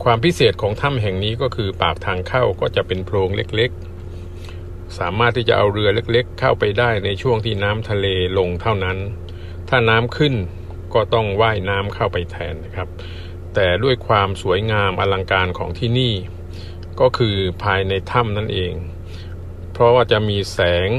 [0.04, 8.98] ความพิเศษของถ้ำแห่งนี้ก็คือปากทางเข้าก็จะเป็นโพรงเล็กๆ สามารถที่จะเอาเรือเล็กๆ เข้าไปได้ในช่วงที่น้ำทะเลลงเท่านั้น
[9.70, 10.34] ถ้าน้ำขึ้น
[10.94, 12.88] ก็ต้องว่ายน้ำเข้าไปแทนนะครับ
[13.54, 16.14] แต่ด้วยความสวยงามอลังการของที่นี่
[17.00, 18.74] ก็คือภายในถ้ำนั่นเอง
[19.74, 20.90] เพราะว่าจะมีแสง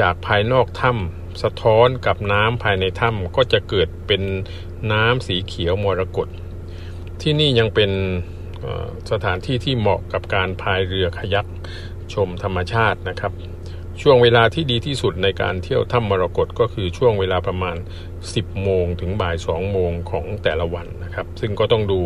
[0.00, 4.22] จากภายนอกถ้ำ สะท้อนกับน้ำภายในถ้ำก็จะเกิดเป็น
[4.92, 6.28] น้ำสีเขียวมรกต
[7.20, 7.90] ที่นี่ยังเป็น
[9.10, 11.46] สถานที่ที่เหมาะกับการพายเรือขยัก
[12.14, 13.32] ชมธรรมชาตินะครับ
[14.02, 17.76] ช่วงเวลาที่ดีที่สุดในการเที่ยวถ้ำมรกตก็คือช่วงเวลาประมาณ
[18.20, 22.00] 10 โมงถึงบ่าย 2 โมงของแต่ละวันนะครับ ซึ่งก็ต้องดู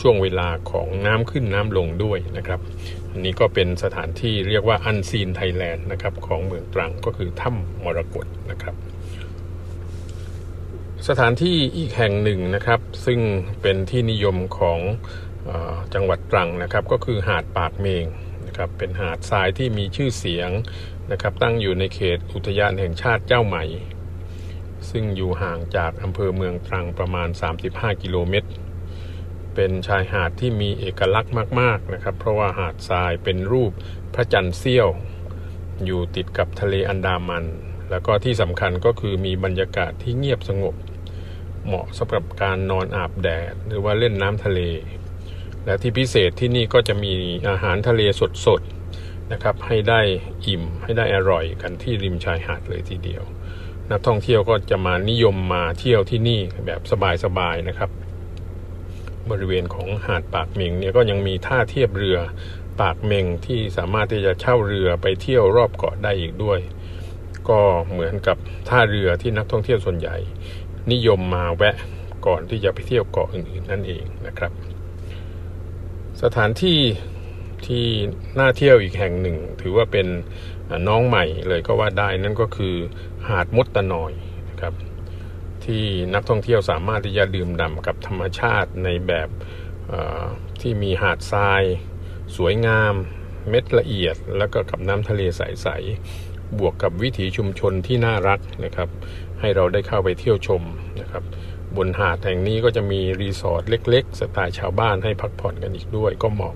[0.00, 2.60] ช่วงเวลาของน้ำขึ้นน้ำลงด้วยนะครับ
[3.16, 8.74] อันนี้ก็เป็นสถานที่เรียกว่าอันซีนไทยแลนด์นะครับของเมืองตรังก็คือถ้ำมรกตนะครับ
[11.08, 13.20] สถานที่อีกแห่งหนึ่งนะครับ ซึ่ง
[13.62, 14.80] เป็นที่นิยมของ
[15.94, 18.04] จังหวัดตรังนะครับ ก็คือหาดปากเมง
[18.46, 20.50] นะครับเป็นหาดทรายที่มีชื่อเสียง
[21.12, 23.64] นะครับ ตั้งอยู่ในเขตอุทยานแห่งชาติเจ้าใหม่
[24.90, 27.28] ซึ่งอยู่ห่างจากอำเภอเมืองตรังประมาณ
[27.64, 28.48] 35 กิโลเมตร
[29.56, 33.72] เป็นชายหาดที่มีเอกลักษณ์มากๆนะครับ เพราะว่าหาดทรายเป็นรูป
[34.14, 34.88] พระจันทร์เสี้ยว
[35.84, 37.44] อยู่ติดกับทะเลอันดามัน
[37.90, 40.74] แล้วก็ที่สำคัญก็คือมีบรรยากาศที่เงียบสงบ
[41.66, 44.60] เหมาะสำหรับการนอนอาบแดด หรือว่าเล่นน้ำทะเล
[45.64, 47.12] และที่พิเศษที่นี่ก็จะมี
[47.48, 48.02] อาหารทะเล
[48.46, 50.00] สดๆนะครับให้ได้
[50.46, 53.22] อิ่มให้ได้อร่อยกันที่ริมชายหาดเลยทีเดียว
[53.90, 56.80] นักท่องเที่ยวก็จะมานิยมมาเที่ยวที่นี่แบบ
[57.24, 57.90] สบายๆนะครับ
[59.30, 62.18] บริเวณของหาดปากเมงเนี่ยก็ยังมีท่าเทียบเรือ
[62.80, 66.60] ปากเมงที่สามารถที่จะเช่าเรือไปเที่ยวรอบเกาะได้อีกด้วย
[67.48, 67.60] ก็
[67.90, 68.36] เหมือนกับ
[68.68, 70.16] ท่าเรือที่นักท่องเที่ยวส่วนใหญ่
[70.92, 71.76] นิยมมาแวะ
[72.26, 74.52] ก่อนที่จะไปเที่ยวเกาะอื่นๆนั่นเองนะครับ
[76.22, 76.78] สถานที่
[77.66, 77.84] ที่
[78.38, 80.06] น่าเที่ยวอีกแห่งหนึ่ง ถือว่าเป็น
[80.88, 82.74] น้องใหม่เลยก็ว่าได้นั่นก็คือ
[83.28, 84.12] หาดมดตะนอย
[84.50, 84.72] นะครับ
[85.66, 89.28] ที่นักท่องเที่ยวสามารถที่จะดื่มด่ำกับธรรมชาติในแบบ
[90.60, 91.62] ที่มีหาดทราย
[92.36, 92.94] สวยงาม
[93.48, 98.88] เม็ดละเอียด แล้วก็กับน้ำทะเลใสๆบวกกับวิถีชุมชนที่น่ารักนะครับ
[99.40, 100.62] ให้เราได้เข้าไปเที่ยวชม
[101.00, 101.24] นะครับ
[101.76, 106.54] บนหาดแห่งนี้ก็จะมีรีสอร์ทเล็กๆ สไตล์ชาวบ้านให้พักผ่อนกันอีกด้วยก็เหมาะ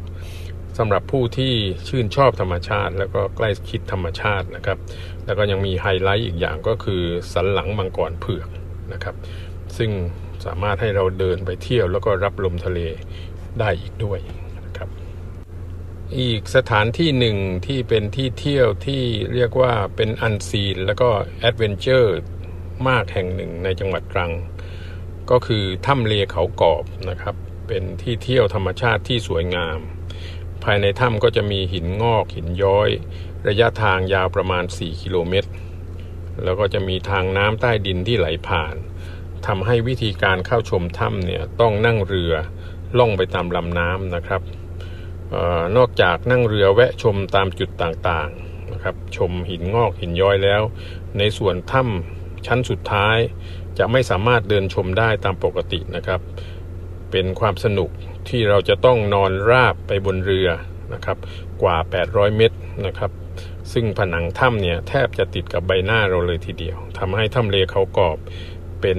[0.78, 1.52] สำหรับผู้ที่
[1.88, 4.78] ชื่นชอบธรรมชาติ แล้วก็ใกล้ชิดธรรมชาตินะครับ
[5.26, 8.48] แล้วก็ยังมีไฮไลท์อีกอย่างก็คือสันหลังมังกรเผือก
[8.92, 9.14] นะครับ
[9.76, 9.90] ซึ่ง
[10.44, 12.80] สามารถให้เราเดินไปเที่ยวแล้วก็รับลมทะเล
[13.60, 14.18] ได้อีกด้วย
[14.66, 14.88] นะครับ
[16.18, 19.02] อีกสถานที่หนึ่งที่เป็นที่เที่ยวที่
[19.34, 21.08] เรียกว่าเป็น unseen แล้วก็
[21.40, 22.16] แอดเวนเจอร์
[22.88, 24.32] มากแห่งหนึ่งในจังหวัดตรัง
[25.30, 27.34] ก็คือถ้ำเลเขากอบนะครับ
[27.66, 29.78] เป็นที่เที่ยวธรรมชาติที่สวยงาม
[30.64, 32.90] ภายในถ้ำก็จะมีหินงอกหินย้อย
[33.48, 35.50] ระยะทางยาวประมาณ 4 กิโลเมตร
[36.44, 38.74] แล้วก็จะมีทางน้ำใต้ดินที่ไหลผ่าน
[39.46, 42.32] ทำให้วิธีการเข้าชมถ้ำเนี่ยต้องนั่งเรือ
[42.98, 44.42] ล่องไปตามลำน้ำนะครับ
[45.34, 50.62] ออนอกจากนั่งเรือแวะชมตามจุดต่างๆนะครับชมหินงอกหินย้อยแล้ว
[51.18, 53.18] ในส่วนถ้ำชั้นสุดท้าย
[53.78, 56.20] จะไม่สามารถเดินชมได้ตามปกตินะครับ
[57.10, 57.90] เป็นความสนุก
[58.28, 60.48] ที่เราจะต้องนอนราบไปบนเรือ
[60.92, 61.18] นะครับ
[61.62, 61.76] กว่า
[62.08, 63.10] 800 เมตรนะครับ
[63.72, 68.18] ซึ่งผนังถ้ำเนี่ยแทบจะติดกับใบหน้าเราเลยทีเดียวทำให้ถ้ำเลเขากรอบ
[68.82, 68.98] เป็น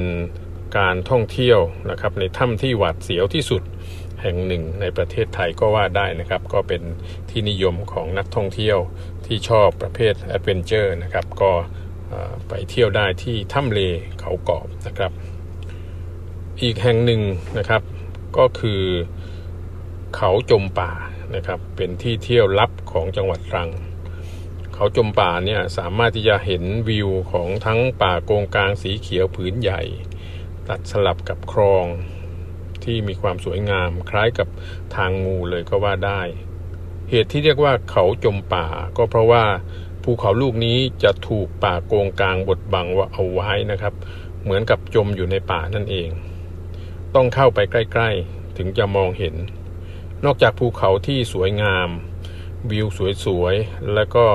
[0.77, 3.63] การท่องเที่ยวนะครับในถ้ำที่หวาดเสียวที่สุด
[4.21, 6.81] แห่งหนึ่งในประเทศไทยก็ว่าได้นะครับ ก็เป็น
[7.29, 8.77] ที่นิยมของนักท่องเที่ยว
[9.25, 11.51] ที่ชอบประเภทแอดเวนเจอร์นะครับก็
[12.49, 13.79] ไปเที่ยวได้ที่ถ้ำเล
[14.19, 15.12] เขากอบนะครับ
[16.62, 17.21] อีกแห่งหนึ่ง
[17.57, 17.81] นะครับ
[18.38, 18.81] ก็คือ
[20.15, 20.91] เขาจมป่า
[21.36, 23.69] นะครับเป็นที่เที่ยวลับของจังหวัดตรัง
[24.82, 29.82] เขาจมป่าเนี่ยสามารถที่จะเห็นวิวของทั้งป่าโกงกลางสีเขียวผืนใหญ่
[30.70, 31.86] ตัดสลับกับคลอง
[32.84, 34.48] ที่มีความสวยงาม คล้ายกับ
[34.96, 36.22] ทางงูเลยก็ว่าได้
[37.10, 38.67] เหตุที่เรียกว่าเขาจมป่า
[38.98, 39.44] ก็เพราะว่า
[40.04, 43.94] ภูเขาลูกนี้จะถูกป่าโกงกลางบดบังว่าเอาไว้นะครับ
[44.44, 46.10] เหมือนกับจมอยู่ในป่านั่นเอง
[47.15, 49.36] ต้องเข้าไปใกล้ ๆ ถึงจะมองเห็น
[50.26, 51.89] นอกจากภูเขาที่สวยงาม
[52.72, 52.88] วิว
[53.26, 54.28] สวยๆ และก็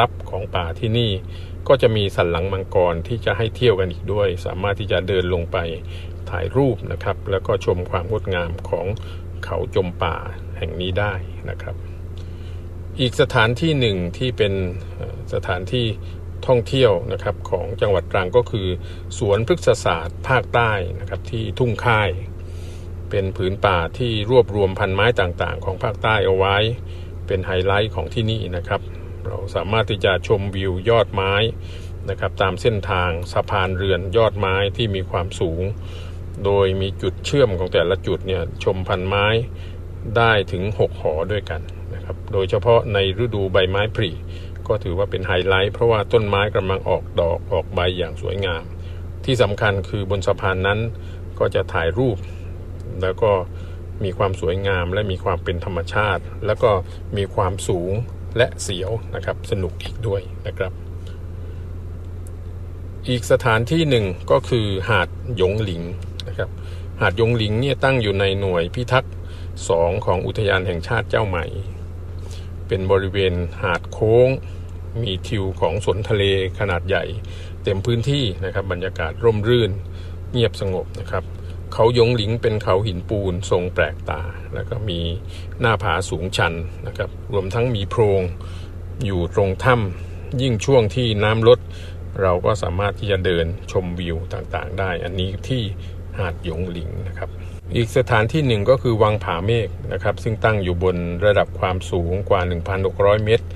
[0.00, 1.10] ลับๆของป่าที่นี่
[1.68, 5.56] ก็จะมีสันหลังมังกรที่จะให้เที่ยวกันอีกด้วย สามารถที่จะเดินลงไป
[6.30, 8.86] ถ่ายรูปนะครับ แล้วก็ชมความงดงามของ
[9.44, 10.16] เขาจมป่า
[10.58, 11.14] แห่งนี้ได้
[11.50, 11.76] นะครับ
[13.00, 14.52] อีกสถานที่หนึ่งที่เป็น
[15.34, 15.86] สถานที่
[16.46, 18.68] ท่องเที่ยวนะครับของจังหวัดตรังก็คือ
[19.18, 22.10] สวนพฤกษศาสตร์ภาคใต้นะครับที่ทุ่งค่าย
[23.10, 26.56] เป็นผืนป่าที่รวบรวมพันไม้ต่างๆ ของภาคใต้เอาไว้
[27.26, 28.80] เป็นไฮไลท์ของที่นี่นะครับ
[29.28, 31.32] เราสามารถที่จะชมวิวยอดไม้
[32.10, 35.62] นะครับตามเส้นทางสะพานเรือนยอดไม้ที่มีความสูง
[36.44, 39.26] โดยมีจุดเชื่อมของแต่ละจุดเนี่ยชมพันไม้
[40.16, 41.60] ได้ถึง 6 หอด้วยกัน
[41.94, 44.10] นะครับโดยเฉพาะในฤดูใบไม้ผลิ
[44.68, 48.62] ก็ถือว่าเป็นไฮไลท์เพราะว่าต้นไม้กำลังออกดอกออกใบอย่างสวยงาม
[49.24, 50.78] ที่สำคัญคือบนสะพานนั้น
[51.38, 52.16] ก็จะถ่ายรูป
[53.02, 53.32] แล้วก็
[54.04, 56.70] มีความสวยงามและมีความเป็นธรรมชาติ แล้วก็
[57.16, 57.92] มีความสูง
[58.36, 60.72] และเสียวนะครับ สนุกอีกด้วยนะครับ
[63.08, 65.08] อีกสถานที่หนึ่งก็คือหาด
[65.40, 65.82] ยงหลิง
[66.28, 66.50] นะครับ
[67.00, 69.14] หาดยงหลิงเนี่ยตั้งอยู่ในหน่วยพิทักษ์
[69.68, 71.46] สองของอุทยานแห่งชาติเจ้าใหม่
[72.68, 74.28] เป็นบริเวณหาดโค้ง
[75.02, 76.24] มีทิวของสวนทะเล
[76.58, 77.04] ขนาดใหญ่
[77.62, 79.70] เต็มพื้นที่นะครับ บรรยากาศร่มรื่น
[80.32, 81.24] เงียบสงบนะครับ
[81.74, 84.22] เขายงหลิงเป็นเขาหินปูนทรงแปลกตา
[84.54, 85.00] แล้วก็มี
[85.60, 86.54] หน้าผาสูงชัน
[86.86, 88.22] นะครับ รวมทั้งมีโพรง
[89.06, 91.58] อยู่ตรงถ้ำยิ่งช่วงที่น้ำลด
[92.22, 95.62] เราก็สามารถที่จะเดินชมวิวต่างๆ ได้ อันนี้ที่
[96.18, 97.30] หาดหยงหลิงนะครับ
[97.76, 102.40] อีกสถานที่หนึ่งก็คือวังผาเมฆนะครับ ซึ่งตั้งอยู่บนระดับความสูงกว่า
[102.82, 103.46] 1,600 เมตร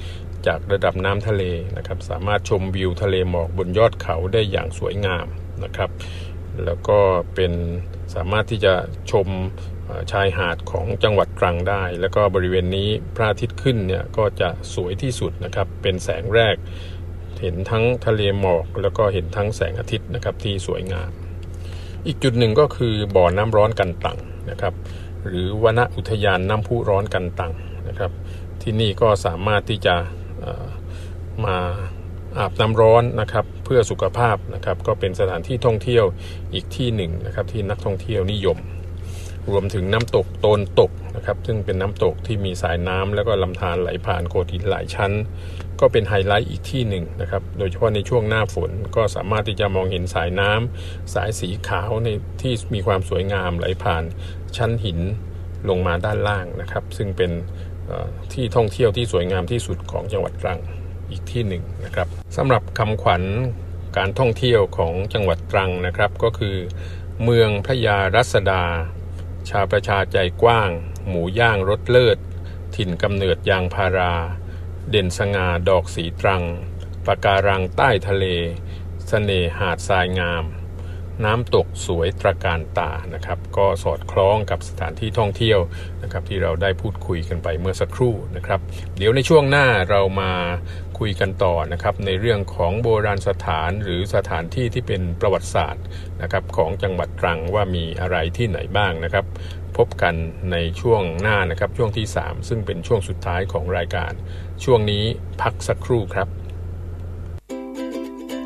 [0.47, 1.43] จากระดับน้ำทะเล
[1.77, 5.27] นะครับ สามารถชมวิวทะเลหมอกบนยอดเขาได้อย่างสวยงาม
[5.65, 5.91] นะครับ
[6.65, 6.99] แล้วก็
[7.35, 7.53] เป็น
[8.15, 8.75] สามารถที่จะ
[9.11, 9.29] ชม
[10.13, 16.57] ชายหาดของจังหวัดตรังได้ แล้วก็บริเวณนี้พระอาทิตย์ขึ้นเนี่ยก็จะสวยที่สุดนะครับ เป็นแสงแรก
[17.41, 21.11] เห็นทั้งทะเลหมอก แล้วก็เห็นทั้งแสงอาทิตย์นะครับที่สวยงาม
[22.07, 24.19] อีกจุดหนึ่งก็คือบ่อน้ำร้อนกันตัง
[24.51, 24.75] นะครับ
[25.27, 27.53] หรือวนอุทยานน้ำพุร้อนกันตัง
[27.89, 28.11] นะครับ
[28.63, 29.97] ที่นี่ก็สามารถที่จะ
[31.45, 31.59] มา
[32.39, 36.05] อาบน้ำร้อนนะครับเพื่อสุขภาพนะครับก็เป็นสถานที่ท่องเที่ยว
[36.55, 38.59] อีกที่หนึ่งนะครับที่นักท่องเที่ยวนิยม
[39.51, 45.13] รวมถึงน้ำตกโตนตกนะครับซึ่งเป็นน้ำตกที่มีสายน้ำแล้วก็ลำธารไหลผ่านโขดหินหลายชั้น
[45.81, 52.09] ก็เป็นไฮไลท์อีกที่หนึ่งนะครับโดยเฉพาะในช่วงหน้าฝนก็สามารถที่จะมองเห็นสายน้ำสายสีขาวใน
[52.43, 54.05] ที่มีความสวยงามไหลผ่าน
[54.57, 54.99] ชั้นหิน
[55.69, 57.31] ลงมาด้านล่างนะครับ ซึ่งเป็น
[58.33, 60.61] ที่ท่องเที่ยวที่สวยงามที่สุดของจังหวัดตรัง
[61.13, 63.23] อีกที่หนึ่งนะครับสำหรับคำขวัญ
[63.97, 66.57] การท่องเที่ยวของจังหวัดตรังนะครับ ก็คือ
[67.25, 68.65] เมืองพระยารัศดา
[69.51, 70.71] ชาวประชาใจกว้าง
[71.09, 72.19] หมูย่างรสเลิศ
[72.77, 74.15] ถิ่นกำเนิดยางพารา
[74.91, 76.43] เด่นสง่าดอกสีตรัง
[77.07, 78.25] ปะการังใต้ทะเล
[79.09, 80.45] สเสน่หาดทรายงาม
[81.25, 85.59] น้ำตกสวยตระการตานะครับ ก็สอดคล้องกับสถานที่ท่องเที่ยว
[86.03, 88.61] นะครับ ที่เราได้พูดคุยกันไปเมื่อสักครู่นะครับ
[88.99, 90.33] เดี๋ยวในช่วงหน้าเรามา
[90.99, 95.85] คุยกันต่อนะครับ ในเรื่องของโบราณสถานหรือสถานที่ที่เป็นประวัติศาสตร์
[96.23, 99.25] นะครับ ของจังหวัดตรังว่ามีอะไรที่ไหนบ้างนะครับ
[99.77, 100.15] พบกัน
[100.53, 104.13] ในช่วงหน้านะครับช่วงที่ 3 ซึ่งเป็นช่วงสุดท้ายของรายการ
[104.65, 105.05] ช่วงนี้
[105.43, 106.29] พักสักครู่ครับ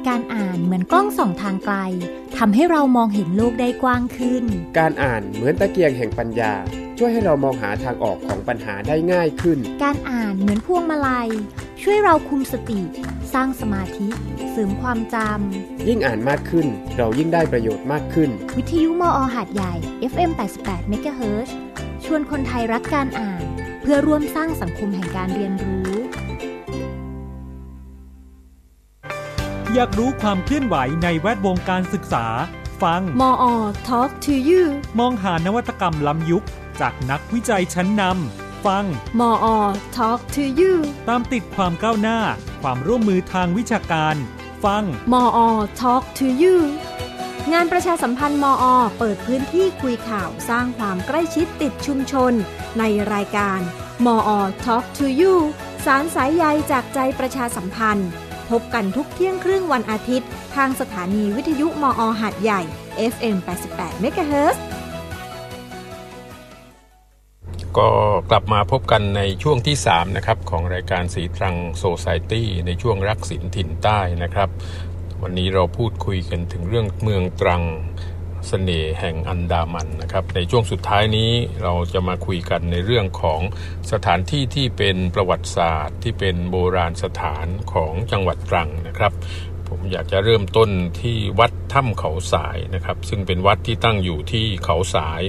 [0.08, 1.76] การอ่านเหมือนกล้องส่องทางไกล
[2.38, 4.44] ทำให้เรามองเห็นโลกได้กว้างขึ้น
[4.78, 6.52] การอ่านเหมือนตะเกียงแห่งปัญญา
[6.98, 11.28] ช่วยให้เรามองหาทางออกของปัญหาได้ง่ายขึ้น การอ่านเหมือนพวงมาลัย
[11.82, 12.80] ช่วยเราคุมสติ
[13.34, 14.08] สร้างสมาธิ
[14.50, 19.74] เสริมความจำ ยิ่งอ่านมากขึ้น เรายิ่งได้ประโยชน์มากขึ้น วิทยุมอหาดใหญ่
[20.12, 20.30] FM
[20.62, 21.48] 88 MHz
[22.04, 23.42] ชวนคนไทยรักการอ่าน
[23.82, 25.93] เพื่อร่วมสร้างสังคมแห่งการเรียนรู้
[29.76, 32.26] อยากรู้ความเคลื่อนไหวในแวดวงการศึกษา
[32.82, 33.44] ฟัง มอ
[33.88, 34.64] Talk to you
[34.98, 36.44] มองหานวัตกรรมล้ำยุค
[36.80, 38.84] จากนักวิจัยชั้นนำ ฟัง
[39.20, 39.46] มอ
[39.96, 40.74] Talk to you
[41.08, 42.18] ตามติดความก้าวหน้า
[42.62, 44.16] ความร่วมมือทางวิชาการ
[44.64, 45.38] ฟัง มอ
[45.80, 46.56] Talk to you
[47.52, 48.64] งานประชาสัมพันธ์มอ
[48.98, 52.32] เปิดพื้นที่คุยข่าวสร้างความใกล้ชิดติดชุมชน
[52.78, 53.60] ในรายการ
[54.06, 54.30] มอ
[54.64, 55.34] Talk to you
[55.86, 58.10] สารสายใยจากใจประชาสัมพันธ์
[58.50, 62.62] พบกันทุกเที่ยงครึ่งวันอาทิตย์ ทางสถานีวิทยุมอหาดใหญ่
[63.12, 63.36] FM
[63.70, 64.56] 88 MHz
[67.76, 67.90] ก็
[68.30, 74.48] กลับมาพบกันในช่วงที่ 3 นะครับ ของรายการสีตรังโซไซตี้ในช่วงรักสินถิ่นใต้นะครับ
[75.22, 77.62] วันนี้เราพูดคุยกันถึงเรื่องเมืองตรัง
[78.50, 81.30] สน่ห์แห่งอันดามันนะครับในช่วงสุดท้ายนี้
[81.62, 83.40] เราจะมาคุยกันในเรื่องของ
[83.92, 89.12] สถานที่ที่เป็นประวัติศาสตร์ ที่เป็นโบราณสถานของจังหวัดตรังนะครับ
[89.68, 95.22] ผมอยากจะเริ่มต้นที่วัดถ้ำเขาสายนะครับ ซึ่งเป็นวัดที่ตั้งอยู่ที่เขาสาย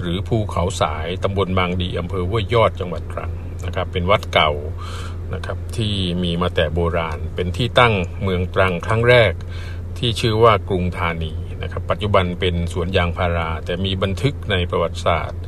[0.00, 3.32] หรือภูเขาสายตำบลบางดีอำเภอห้วยยอดจังหวัดตรัง
[3.66, 4.52] นะครับ เป็นวัดเก่า
[5.34, 9.32] นะครับที่มีมาแต่โบราณเป็นที่ตั้งเมืองตรังครั้งแรก
[9.98, 15.40] ที่ชื่อว่ากรุงธานี นะครับปัจจุบันเป็นสวนยางพารา แต่มีบันทึกในประวัติศาสตร์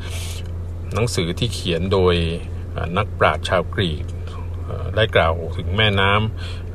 [0.94, 2.14] หนังสือที่เขียนโดย
[2.96, 4.04] นักปราชญ์ชาวกรีก
[4.96, 6.12] ได้กล่าวถึงแม่น้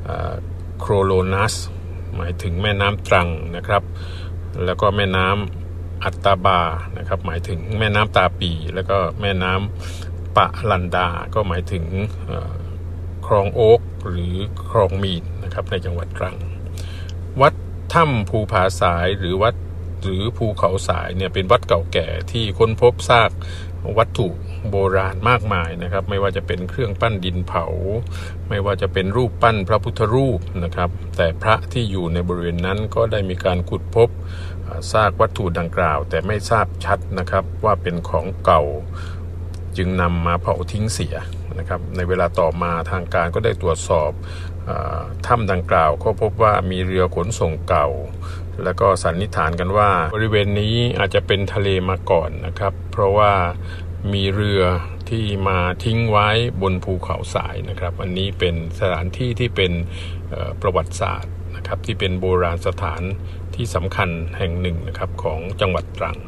[0.08, 1.54] ำโครโลนัส
[2.16, 3.82] หมายถึงแม่น้ำตรังนะครับ
[4.64, 6.60] แล้วก็แม่น้ำอัตตาบา
[6.98, 11.84] นะครับหมายถึงแม่น้ำตาปี แล้วก็แม่น้ำปะลันดา ก็หมายถึง
[13.26, 14.34] คลองโอ๊กหรือ
[14.70, 16.36] คลองมีนนะครับในจังหวัดตรัง
[17.40, 17.54] วัด
[17.94, 19.54] ถ้ำภูผาสายหรือวัด
[20.02, 23.30] หรือภูเขาสายเนี่ยเป็นวัดเก่าแก่ที่ค้นพบซาก
[23.98, 24.28] วัตถุ
[24.70, 27.64] โบราณมากมายนะครับ ไม่ว่าจะเป็นเครื่องปั้นดินเผา
[28.48, 34.08] ไม่ว่าจะเป็นรูปปั้นพระพุทธรูปนะครับ แต่พระที่อยู่ในบริเวณนั้นก็ได้มีการขุดพบ
[34.92, 38.62] ซากวัตถุดังกล่าว แต่ไม่ทราบชัดนะครับว่าเป็นของเก่า
[39.76, 41.16] จึงนำมาเผาทิ้งเสีย
[41.58, 44.10] นะครับในเวลาต่อมาทางการก็ได้ตรวจสอบ
[45.26, 47.88] ถ้ำดังกล่าวก็พบว่ามีเรือขนส่งเก่า
[48.64, 53.32] แล้วก็สันนิษฐานกันว่า บริเวณนี้อาจจะเป็นทะเลมาก่อนนะครับ เพราะว่า
[54.12, 54.62] มีเรือ
[55.10, 56.28] ที่มาทิ้งไว้
[56.62, 59.72] บนภูเขาสายนะครับ อันนี้เป็นสถานที่ที่เป็น
[60.62, 63.02] ประวัติศาสตร์นะครับที่เป็นโบราณสถาน
[63.54, 64.08] ที่สำคัญ
[64.38, 66.18] แห่งหนึ่งนะครับของจังหวัดตรัง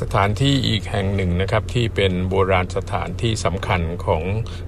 [0.00, 4.22] สถานที่อีกแห่งหนึ่งนะครับที่เป็นโบราณสถานที่สำคัญของ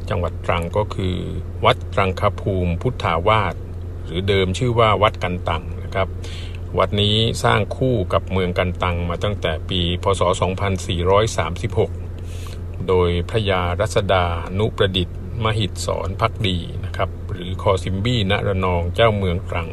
[0.09, 1.17] จังหวัดตรังก็คือ
[1.65, 3.55] วัดตรังคภูมิพุทธาวาส
[4.05, 6.09] หรือเดิมชื่อว่าวัดกันตังนะครับ
[6.79, 10.23] วัดนี้สร้างคู่กับเมืองกันตังมาตั้งแต่ปี พศ
[11.95, 14.25] 2436 โดยพระยารัศดา
[14.59, 19.69] นุประดิษฐ์ มหิตสอนพักดีนะครับหรือคอซิมบี้ณระนองเจ้าเมืองตรัง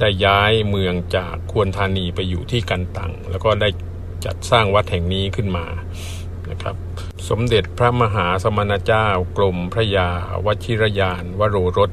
[0.00, 3.68] ได้ย้ายเมืองจากควรธานีไปอยู่ที่กันตัง แล้วก็ได้
[4.24, 5.66] จัดสร้างวัดแห่งนี้ขึ้นมา
[6.50, 6.76] นะครับ
[7.28, 9.06] สมเด็จพระมหาสมณเจ้า
[9.36, 10.08] กรมพระยา
[10.46, 11.90] วชิรยานวโรรส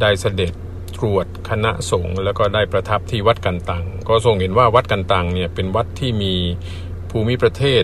[0.00, 0.52] ได้เสด็จ
[0.96, 6.34] ตรวจคณะสงฆ์แล้วก็ได้ประทับที่วัดกันตัง ก็ทรงเห็นว่าวัดกันตังเนี่ยเป็นวัดที่มี
[7.10, 7.82] ภูมิประเทศ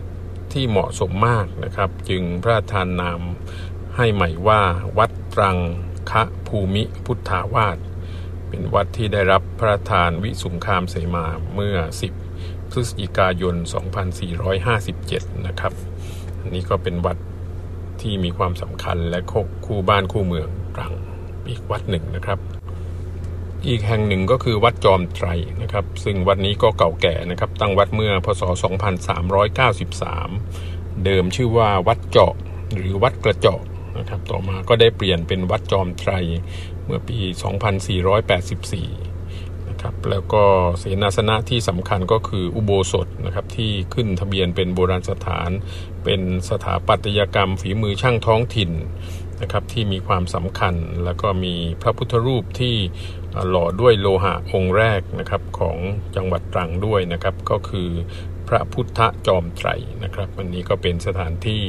[0.53, 3.21] ที่เหมาะสมมากนะครับ จึงพระทานนาม
[3.97, 4.63] ให้ใหม่ว่า
[4.99, 5.59] วัดตรัง
[6.11, 7.79] คะภูมิพุทธาวาส
[8.49, 11.77] เป็นวัดที่ได้รับพระทานวิสุงคามเสมาเมื่อ
[12.11, 12.28] 10
[12.71, 13.55] พฤศจิกายน
[14.71, 15.73] 2457 นะครับ
[16.41, 17.17] อันนี้ก็เป็นวัด
[18.01, 19.21] ที่มีความสำคัญและ
[19.67, 20.93] คู่บ้านคู่เมืองตรัง
[21.49, 22.39] อีกวัดหนึ่งนะครับ
[23.67, 25.29] อีกแห่งหนึ่งก็คือวัดจอมไตร
[25.63, 28.43] นะครับ ซึ่งวัดนี้ก็เก่าแก่นะครับ ตั้งวัดเมื่อพศ
[30.09, 32.35] 2393 เดิมชื่อว่าวัดเจาะ
[32.75, 33.61] หรือวัดกระเจาะ
[33.99, 36.13] นะครับ ต่อมาก็ได้เปลี่ยนเป็นวัดจอมไตร
[36.85, 37.19] เมื่อปี
[38.19, 39.08] 2484
[39.79, 40.45] นะครับแล้วก็
[40.79, 45.51] เสนาสนะที่สำคัญก็คืออุโบสถนะครับที่ขึ้นทะเบียนเป็นโบราณสถาน
[46.05, 46.21] เป็น
[46.51, 48.71] สถาปัตยกรรม ฝีมือช่างท้องถิ่น
[49.43, 50.75] นะครับที่มีความสำคัญ
[51.05, 52.77] แล้วก็มีพระพุทธรูปที่
[53.49, 55.77] หล่อด้วยโลหะองค์แรกนะครับของ
[56.17, 57.89] จังหวัดตรังด้วยนะครับก็คือ
[58.49, 59.69] พระพุทธจอมไตร
[60.05, 61.63] นะครับอันนี้ก็เป็นสถานที่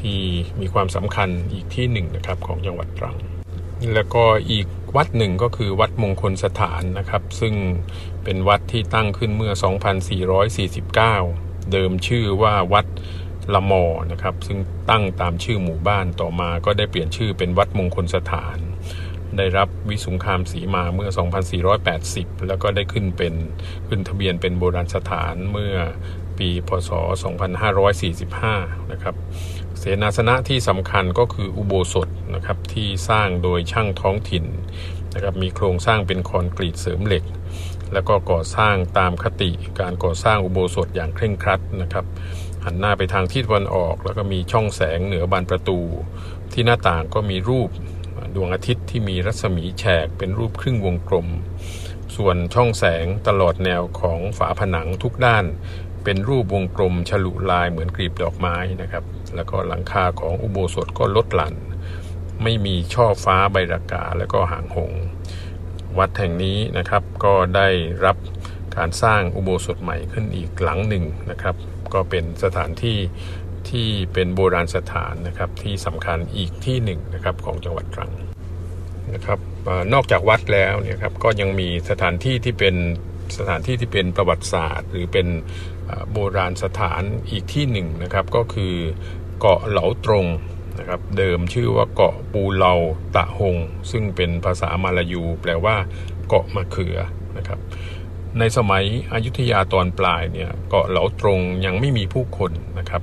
[0.00, 0.18] ที่
[0.60, 3.16] มีความสำคัญอีกที่หนึ่งนะครับของจังหวัดตรัง
[3.94, 4.66] แล้วก็อีก
[4.96, 7.54] วัดหนึ่งก็คือวัดมงคลสถานนะครับ ซึ่ง
[8.24, 9.52] เป็นวัดที่ตั้งขึ้นเมื่อ
[10.82, 12.86] 2449 เดิมชื่อว่าวัด
[13.54, 14.58] ละมอนะครับ ซึ่ง
[14.90, 18.58] ตั้งตามชื่อหมู่บ้านต่อมาก็ได้เปลี่ยนชื่อเป็นวัดมงคลสถาน
[19.38, 21.10] ได้รับวิสุงคามสีมาเมื่อ
[21.78, 23.34] 2480 แล้วก็ได้ขึ้นเป็น
[23.88, 25.74] ขึ้นทะเบียนเป็นโบราณสถานเมื่อ
[26.38, 26.90] ปีพศ
[27.70, 29.14] 2545 นะครับ
[29.78, 34.44] เสนาสนะที่สำคัญก็คืออุโบสถนะครับที่สร้างโดยช่างท้องถิ่น
[35.14, 37.24] นะครับมีโครงสร้างเป็นคอนกรีตเสริมเหล็ก
[37.92, 39.50] แล้วก็ก่อสร้างตามคติ
[39.80, 42.04] การก่อสร้างอุโบสถอย่างเคร่งครัดนะครับ
[42.64, 45.80] หันหน้าไปทางทิศตะวันออก แล้วก็มีช่องแสงเหนือบานประตู
[46.52, 47.70] ที่หน้าต่างก็มีรูป
[48.34, 51.28] ดวงอาทิตย์ที่มีรัศมีแฉกเป็นรูปครึ่งวงกลม
[52.16, 55.44] ส่วนช่องแสงตลอดแนวของฝาผนังทุกด้าน
[56.04, 59.04] เป็นรูปวงกลมฉลุลายเหมือนกลีบดอกไม้นะครับ
[59.34, 61.54] แล้วก็หลังคาของอุโบสถก็ลดหลั่น
[62.42, 64.92] ไม่มีช่อฟ้าใบรากาแล้วก็หางหง
[65.98, 67.68] วัดแห่งนี้นะครับก็ได้
[68.04, 68.16] รับ
[68.76, 71.56] การสร้างอุโบสถใหม่ขึ้นอีกหลังหนึ่งนะครับ
[71.94, 72.98] ก็เป็นสถานที่
[73.68, 78.12] ที่เป็นโบราณสถานนะครับที่สำคัญอีกที่หนึ่งนะครับของจังหวัดตรัง
[79.14, 79.38] นะครับ
[79.92, 82.74] นอกจากวัดแล้วเนี่ยครับก็ยังมีสถานที่ที่เป็น
[83.38, 85.26] สถานที่ที่เป็นประวัติศาสตร์ หรือเป็น
[86.12, 88.74] โบราณสถานอีกที่หนึ่งนะครับก็คือ
[89.40, 90.26] เกาะเหลาตรง
[90.78, 92.74] นะครับเดิมชื่อว่าเกาะปูเลา
[93.16, 93.56] ตะหง
[93.90, 95.76] ซึ่งเป็นภาษามาลายู แปลว่า
[96.28, 96.98] เกาะมะเขือ
[97.36, 97.58] นะครับ
[98.38, 103.02] ในสมัยอยุธยาตอนปลายเนี่ยเกาะเหลาตรงยังไม่มีผู้คนนะครับ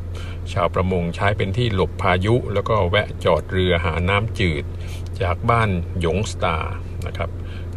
[0.53, 4.63] ชาวประมงใช้เป็นที่หลบพายุ แล้วก็แวะจอดเรือหาน้ำจืด
[5.21, 5.69] จากบ้าน
[5.99, 6.57] หยงสตา
[7.07, 7.29] นะครับ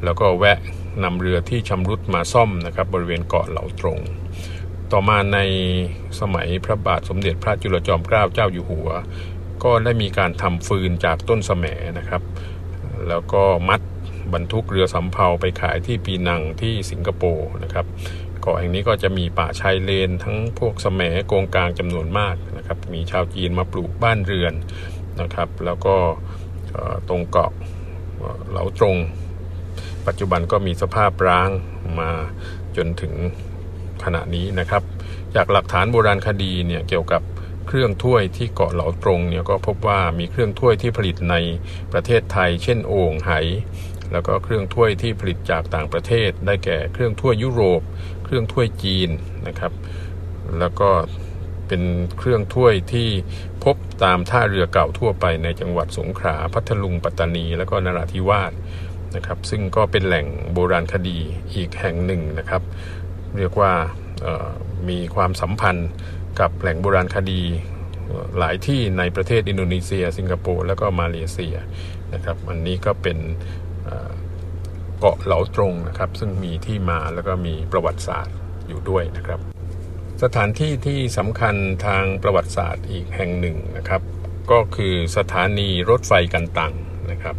[0.04, 0.58] แล้วก็แวะ
[1.02, 3.98] นำเรือที่ชำรุดมาซ่อมนะครับบริเวณเกาะเหลาตรง
[4.92, 5.38] ต่อมาใน
[6.20, 8.88] สมัยพระบาทสมเด็จพระจุลจอมเกล้าเจ้าอยู่หัว
[9.64, 11.64] ก็ได้มีการทำฟืนจากต้นสม
[11.98, 12.22] นะครับ
[13.08, 13.80] แล้วก็มัด
[14.34, 17.86] บรรทุกเรือสำเภาไปขายที่ปีนังที่สิงคโปร์นะครับ
[18.40, 24.54] เกาะแห่งนี้ก็จะมีป่าชายเลนทั้งพวกสมโกงกลางจำนวนมากนะครับ มีชาวจีนมาปลูกบ้านเรือน
[25.20, 25.96] นะครับ แล้วก็
[27.08, 27.52] ตรงเกาะ
[28.50, 28.96] เหลาตรง
[30.06, 31.50] ปัจจุบันก็มีสภาพร้าง
[32.00, 32.10] มา
[32.76, 33.14] จนถึง
[34.04, 34.82] ขณะนี้นะครับ
[35.34, 37.22] จากหลักฐานโบราณคดีเนี่ยเกี่ยวกับ
[37.66, 41.36] เครื่องถ้วยที่เกาะเหลาตรงเนี่ยก็พบว่ามีเครื่องถ้วยที่ผลิตใน
[41.92, 43.32] ประเทศไทย เช่นโอ่งไห
[44.12, 47.82] แล้วก็เครื่องถ้วยที่ผลิตจากต่างประเทศ ได้แก่เครื่องถ้วยยุโรป
[48.24, 49.10] เครื่องถ้วยจีน
[49.46, 49.72] นะครับ
[50.58, 50.90] แล้วก็
[51.68, 51.82] เป็น
[52.18, 53.08] เครื่องถ้วยที่
[53.64, 58.52] พบตามท่าเรือเก่าทั่วไปในจังหวัดสงขลาพัทลุงปัตตานี และก็นราธิวาส
[59.16, 61.18] นะครับ ซึ่งก็เป็นแหล่งโบราณคดี
[61.54, 62.62] อีกแห่งหนึ่งนะครับ
[63.38, 63.72] เรียกว่า
[64.88, 65.90] มีความสัมพันธ์
[66.40, 67.42] กับแหล่งโบราณคดี
[68.38, 71.56] หลายที่ในประเทศอินโดนีเซีย สิงคโปร์แล้วก็มาเลเซีย
[72.14, 73.18] นะครับอันนี้ก็เป็น
[74.98, 78.36] เกาะเหลาตรงนะครับ ซึ่งมีที่มาแล้วก็มีประวัติศาสตร์
[78.68, 79.40] อยู่ด้วยนะครับ
[80.22, 81.54] สถานที่ที่สำคัญ
[81.86, 84.02] ทางประวัติศาสตร์อีกแห่งหนึ่งนะครับ
[84.50, 86.72] ก็คือสถานีรถไฟกันตัง
[87.10, 87.36] นะครับ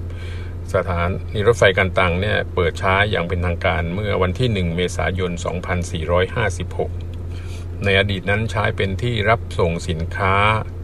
[0.76, 5.32] สถานีรถไฟกันตังเนี่ยเปิดใช้อย่างเป็นทางการเมื่อวันที่ 1 เมษายน
[6.98, 10.36] 2456 ในอดีตนั้นใช้เป็นที่รับส่งสินค้า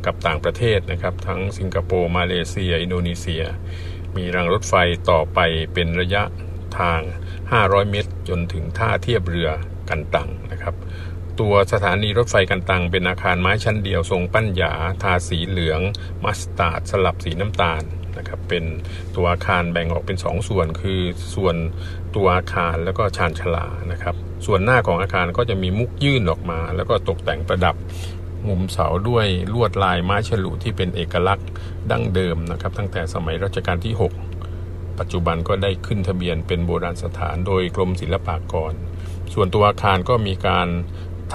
[0.06, 3.44] กับต่างประเทศนะครับ ทั้งสิงคโปร์ มาเลเซีย อินโดนีเซีย
[4.16, 4.74] มีรางรถไฟ
[5.10, 5.40] ต่อไป
[5.74, 6.24] เป็นระยะ
[6.80, 7.02] ทาง
[7.46, 9.50] 500 เมตร จนถึงท่าเทียบเรือ
[9.90, 10.76] กันตังนะครับ
[11.40, 14.74] ตัวสถานีรถไฟกันตังเป็นอาคารไม้ชั้นเดียวทรงปั้นหยา
[15.04, 15.82] ทาสีเหลือง
[16.24, 17.84] มัสตาร์ดสลับสีน้ำตาล
[18.18, 18.64] นะครับเป็น
[19.16, 21.00] ตัวอาคารแบ่งออกเป็น 2 ส่วน คือ
[21.36, 21.56] ส่วน
[22.16, 27.76] ตัวอาคารแล้วก็ชานชลานะครับส่วนหน้าของอาคารก็จะมีมุกยื่นออกมา แล้วก็ตกแต่งประดับ
[28.48, 31.48] มุมเสาด้วยลวดลายไม้ฉลุที่เป็นเอกลักษณ์
[31.92, 33.94] ดั้งเดิมนะครับ ตั้งแต่สมัยรัชกาลที่
[34.48, 38.74] 6 ปัจจุบันก็ได้ขึ้นทะเบียนเป็นโบราณสถานโดยกรมศิลปากร
[39.34, 40.68] ส่วนตัวอาคารก็มีการ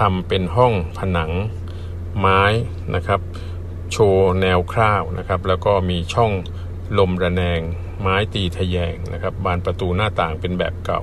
[0.01, 1.31] ทำเป็นห้องผนัง
[2.19, 2.43] ไม้
[2.95, 3.21] นะครับ
[3.93, 6.33] โชว์แนวคร่าวนะครับ แล้วก็มีช่อง
[6.99, 7.61] ลมระแนง
[8.01, 11.03] ไม้ตีทะแยงนะครับ บานประตูหน้าต่างเป็นแบบเก่า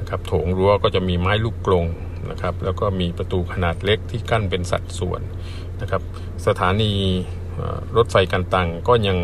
[0.00, 1.86] นะครับ โถงรั้วก็จะมีไม้ลูกกลง
[2.30, 5.20] นะครับ แล้วก็มีประตูขนาดเล็กที่กั้นเป็นสัดส่วน
[5.80, 6.02] นะครับ
[6.46, 6.92] สถานี
[7.96, 9.18] รถไฟกันตังก็ยัง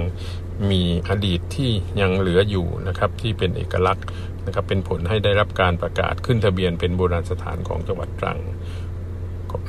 [0.70, 4.06] มีอดีตที่ยังเหลืออยู่นะครับที่เป็นเอกลักษณ์
[4.46, 8.38] นะครับเป็นผลให้ได้รับการประกาศขึ้นทะเบียนเป็นโบราณสถานของจังหวัดตรัง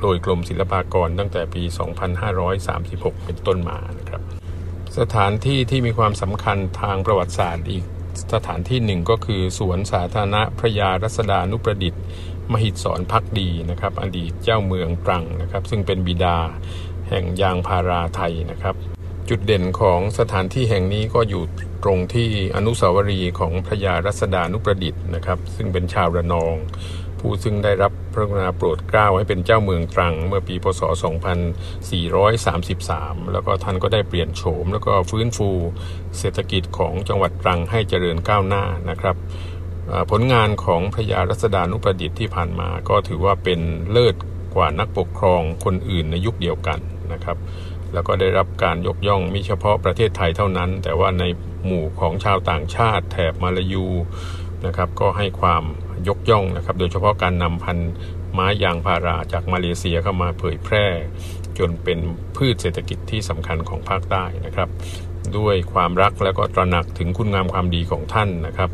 [0.02, 1.64] โดยกรมศิลปากรตั้งแต่ปี
[2.44, 4.22] 2536 เป็นต้นมานะครับ
[5.00, 7.84] สถานที่ที่มีความสำคัญทางประวัติศาสตร์อีก
[8.34, 12.02] สถานที่หนึ่งก็คือสวนสาธารณะพระยารัศดานุประดิษฐ์
[12.52, 16.38] มหิดสอนพักดีนะครับอดีตเจ้าเมืองตรังนะครับ ซึ่งเป็นบิดา
[17.10, 18.76] แห่งยางพาราไทยนะครับ
[19.30, 21.44] จุดเด่นของสถานที่แห่งนี้ก็อยู่
[21.84, 26.56] ตรงที่อนุสาวรีย์ของพระยารัศดานุประดิษฐ์นะครับ ซึ่งเป็นชาวระนอง
[27.24, 30.82] ผู้ซึ่งได้รับพระกรุณาโปรดเกล้าให้เป็นเจ้าเมืองตรัง เมื่อปีพศ
[32.02, 35.50] 2433 แล้วก็ท่านก็ได้เปลี่ยนโฉม แล้วก็ฟื้นฟู
[36.20, 39.16] เศรษฐกิจของจังหวัดตรังให้เจริญก้าวหน้านะครับ
[40.12, 43.60] ผลงานของพระยารัศดานุประดิษฐ์ที่ผ่านมาก็ถือว่าเป็น
[43.92, 44.16] เลิศ
[44.56, 46.80] กว่านักปกครองคนอื่นในยุคเดียวกัน
[47.14, 47.38] นะครับ
[47.94, 51.24] แล้วก็ได้รับการยกย่องมิเฉพาะประเทศไทยเท่านั้น แต่ว่าใน
[51.66, 53.88] หมู่ของชาวต่างชาติแถบมาลายู
[54.66, 55.64] นะครับก็ให้ความ
[56.10, 57.92] ยกย่องนะครับ โดยเฉพาะการนำพันธุ์
[58.34, 60.86] ไม้ยางพาราจากมาเลเซียเข้ามาเผยแพร่
[61.60, 62.00] จนเป็น
[62.38, 64.70] พืชเศรษฐกิจที่สำคัญของภาคใต้นะครับ
[65.38, 68.72] ด้วยความรักและก็ตระหนักถึงคุณงามความดีของท่านนะครับ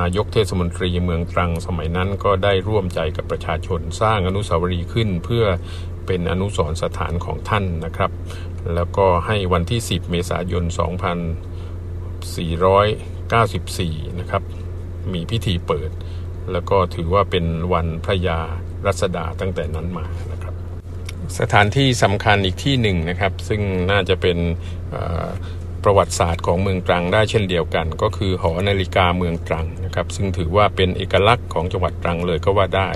[0.00, 5.44] นายกเทศมนตรีเมืองตรังสมัยนั้นก็ได้ร่วมใจกับประชาชนสร้างอนุสาวรีย์ขึ้นเพื่อ
[6.06, 8.10] เป็นอนุสรสถานของท่านนะครับ
[8.74, 10.74] แล้วก็ให้วันที่ 10 เมษายน 2494
[14.20, 14.42] นะครับ
[15.12, 15.90] มีพิธีเปิด
[16.52, 18.38] แล้วก็ถือว่าเป็นวันพระยา
[18.86, 20.54] รัศดาตั้งแต่นั้นมานะครับ
[21.38, 24.38] สถานที่สำคัญอีกที่หนึ่งนะครับ ซึ่งน่าจะเป็น
[25.84, 32.90] ประวัติศาสตร์ของเมืองตรังได้เช่นเดียวกัน ก็คือหอนาฬิกาเมืองตรังนะครับ ซึ่งถือว่าเป็นเอกลักษณ์ของจังหวัดตรังเลยก็ว่าได้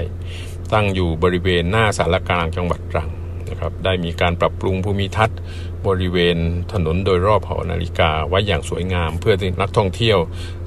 [0.73, 3.11] ตั้งอยู่บริเวณหน้าสารกลางจังหวัดตรัง
[3.51, 5.39] นะครับ ได้มีการปรับปรุงภูมิทัศน์
[5.87, 6.39] บริเวณ
[6.73, 10.19] ถนนโดยรอบหอนาฬิกาไว้อย่างสวยงาม เพื่อที่นักท่องเที่ยว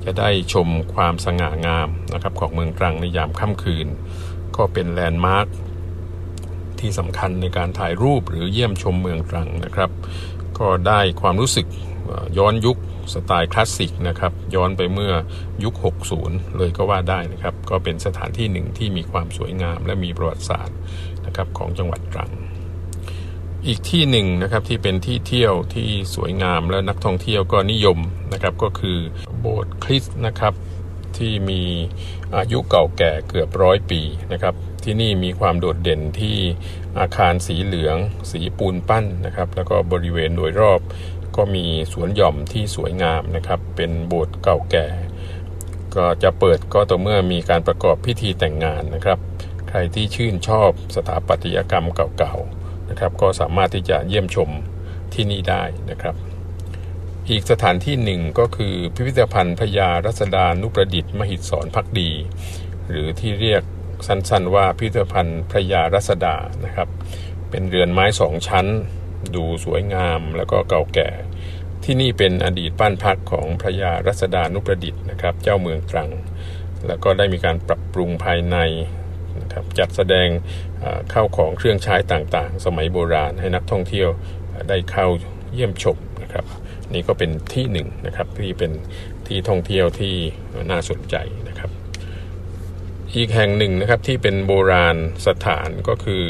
[0.05, 3.87] จะได้ชมความสง่างามนะครับของเมืองตรังในยามค่ำคืน
[4.55, 5.47] ก็เป็นแลนด์มาร์ค
[6.79, 9.89] ที่สำคัญในการถ่ายรูปหรือเยี่ยมชมเมืองตรังนะครับ
[10.59, 11.67] ก็ได้ความรู้สึก
[12.37, 12.77] ย้อนยุค
[13.13, 15.13] สไตล์คลาสสิกนะครับ ย้อนไปเมื่อ
[15.63, 15.73] ยุค
[16.15, 20.77] 60 เลยก็ว่าได้นะครับ ก็เป็นสถานที่หนึ่งที่มีความสวยงามและมีประวัติศาสตร์
[21.25, 22.31] นะครับของจังหวัดตรัง
[23.67, 27.99] อีกที่หนึ่งนะครับที่เป็นที่เที่ยวที่สวยงามและนักท่องเที่ยวก็นิยม
[28.33, 28.97] นะครับก็คือ
[29.39, 30.53] โบสถ์คริสต์นะครับ
[31.17, 31.61] ที่มี
[32.35, 34.01] อายุเก่าแก่เกือบร้อยปี
[34.31, 36.37] นะครับที่นี่มีความโดดเด่นที่
[36.99, 37.97] อาคารสีเหลือง
[38.31, 40.79] สีปูนปั้นนะครับแล้วก็บริเวณโดยรอบ
[41.35, 44.87] ก็มีสวนหย่อมที่สวยงามนะครับเป็นโบสถ์เก่าแก่
[45.95, 49.19] ก็จะเปิดก็ต่อเมื่อมีการประกอบพิธีแต่งงานนะครับ
[49.69, 51.85] ใครที่ชื่นชอบสถาปัตยกรรม
[52.19, 54.49] เก่าๆ นะครับ ก็สามารถที่จะเยี่ยมชม
[55.13, 56.15] ที่นี่ได้นะครับ
[57.29, 62.11] อีกสถานที่หนึ่งก็คือพิพิธภัณฑ์พญารัศดานุประดิษฐ์ มหิดสอนพักดี
[62.87, 63.63] หรือที่เรียก
[64.07, 66.87] สั้นๆ ว่าพิพิธภัณฑ์พระยารัศดานะครับ
[67.49, 68.65] เป็นเรือนไม้สองชั้น
[69.35, 71.09] ดูสวยงามแล้วก็เก่าแก่
[71.83, 76.09] ที่นี่เป็นอดีตบ้านพักของพระยารัศดานุประดิษฐ์นะครับ เจ้าเมืองตรัง
[76.87, 78.57] แล้วก็ได้มีการปรับปรุงภายใน
[79.55, 80.29] นะครับจัดแสดง
[81.11, 84.09] เข้าของเครื่องใช้ต่างๆ สมัยโบราณให้นักท่องเที่ยว
[84.69, 85.07] ได้เข้า
[85.53, 86.45] เยี่ยมชมนะครับ
[86.93, 88.71] นี่ก็เป็นที่หนึ่งนะครับที่เป็น
[89.27, 90.15] ที่ท่องเที่ยวที่
[90.71, 91.15] น่าสนใจ
[91.49, 91.69] นะครับ
[93.15, 94.97] อีกแห่งหนึ่งนะครับที่เป็นโบราณ
[95.27, 96.23] สถานก็คือ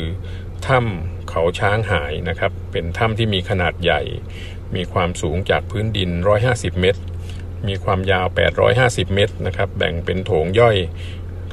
[0.68, 4.02] ถ้ำเขาช้างหายนะครับ เป็นถ้ำที่มีขนาดใหญ่
[4.76, 6.10] มีความสูงจากพื้นดิน
[6.46, 7.02] 150 เมตร
[7.68, 8.28] มีความยาว
[8.72, 10.78] 850 เมตรนะครับ แบ่งเป็นโถงย่อย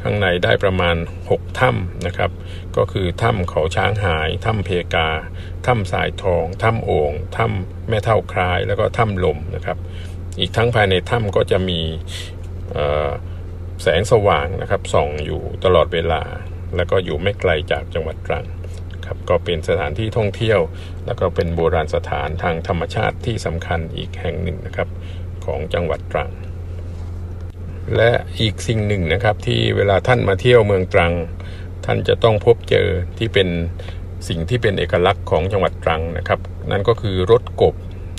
[0.02, 0.96] ข้างในได้ประมาณ
[1.28, 2.30] 6 ถ้ำนะครับ
[2.76, 5.08] ก็คือถ้ำเขาช้างหาย ถ้ำเพกา
[5.66, 9.78] ถ้ำสายทอง ถ้ำโอ่งถ้ำแม่เท่าคลาย แล้วก็ถ้ำลมนะครับ
[10.40, 11.80] อีกทั้งภายในถ้ำก็จะมี
[13.82, 16.22] แสงสว่างนะครับส่องอยู่ตลอดเวลา
[16.76, 18.46] แล้วก็อยู่ไม่ไกลจากจังหวัดตรัง
[19.06, 20.60] ครับก็เป็นสถานที่ท่องเที่ยว
[21.06, 24.88] แล้วก็เป็นโบราณสถานทางธรรมชาติที่สำคัญอีกแห่งหนึ่งนะครับ
[25.44, 26.30] ของจังหวัดตรัง
[27.96, 31.12] และอีกสิ่งหนึ่งนะครับที่เวลาท่านมาเที่ยวเมืองตรัง
[31.84, 32.86] ท่านจะต้องพบเจอ
[33.18, 33.48] ที่เป็น
[34.28, 36.40] สิ่งที่เป็นเอกลักษณ์ของจังหวัดตรังนะครับ
[36.70, 37.74] นั่นก็คือรถกบ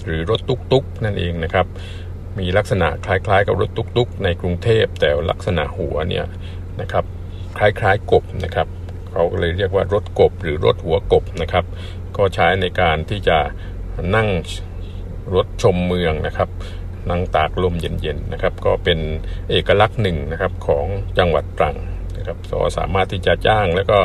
[0.05, 1.67] หรือรถตุ๊กๆนั่นเองนะครับ
[2.39, 6.25] มีลักษณะคล้ายๆ กับรถตุ๊กๆ ในกรุงเทพแต่ลักษณะหัวเนี่ย
[6.81, 7.05] นะครับ
[7.57, 8.67] คล้ายๆกบนะครับ
[9.11, 11.65] เขาเลยเรียกว่ารถกบหรือรถหัวกบนะครับ
[12.17, 13.37] ก็ใช้ในการที่จะ
[14.15, 14.29] นั่ง
[15.35, 16.49] รถชมเมืองนะครับ
[17.09, 18.99] นั่งตากลมเย็นๆนะครับ ก็เป็น
[19.49, 20.85] เอกลักษณ์หนึ่งนะครับของ
[21.17, 21.75] จังหวัดตรัง
[22.17, 22.37] นะครับ
[22.77, 23.99] สามารถที่จะจ้างแล้วก็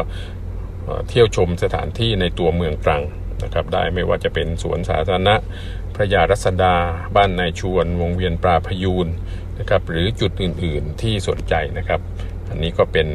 [1.09, 3.03] เที่ยวชมสถานที่ในตัวเมืองตรัง
[3.45, 5.35] นะครับ ได้ไม่ว่าจะเป็นสวนสาธารณะ
[5.95, 6.77] พระยารัศดา
[7.17, 9.09] บ้านนายชวน วงเวียนปลาพยูน
[9.59, 12.01] นะครับ หรือจุดอื่นๆที่สนใจนะครับ
[12.49, 13.07] อันนี้ก็เป็น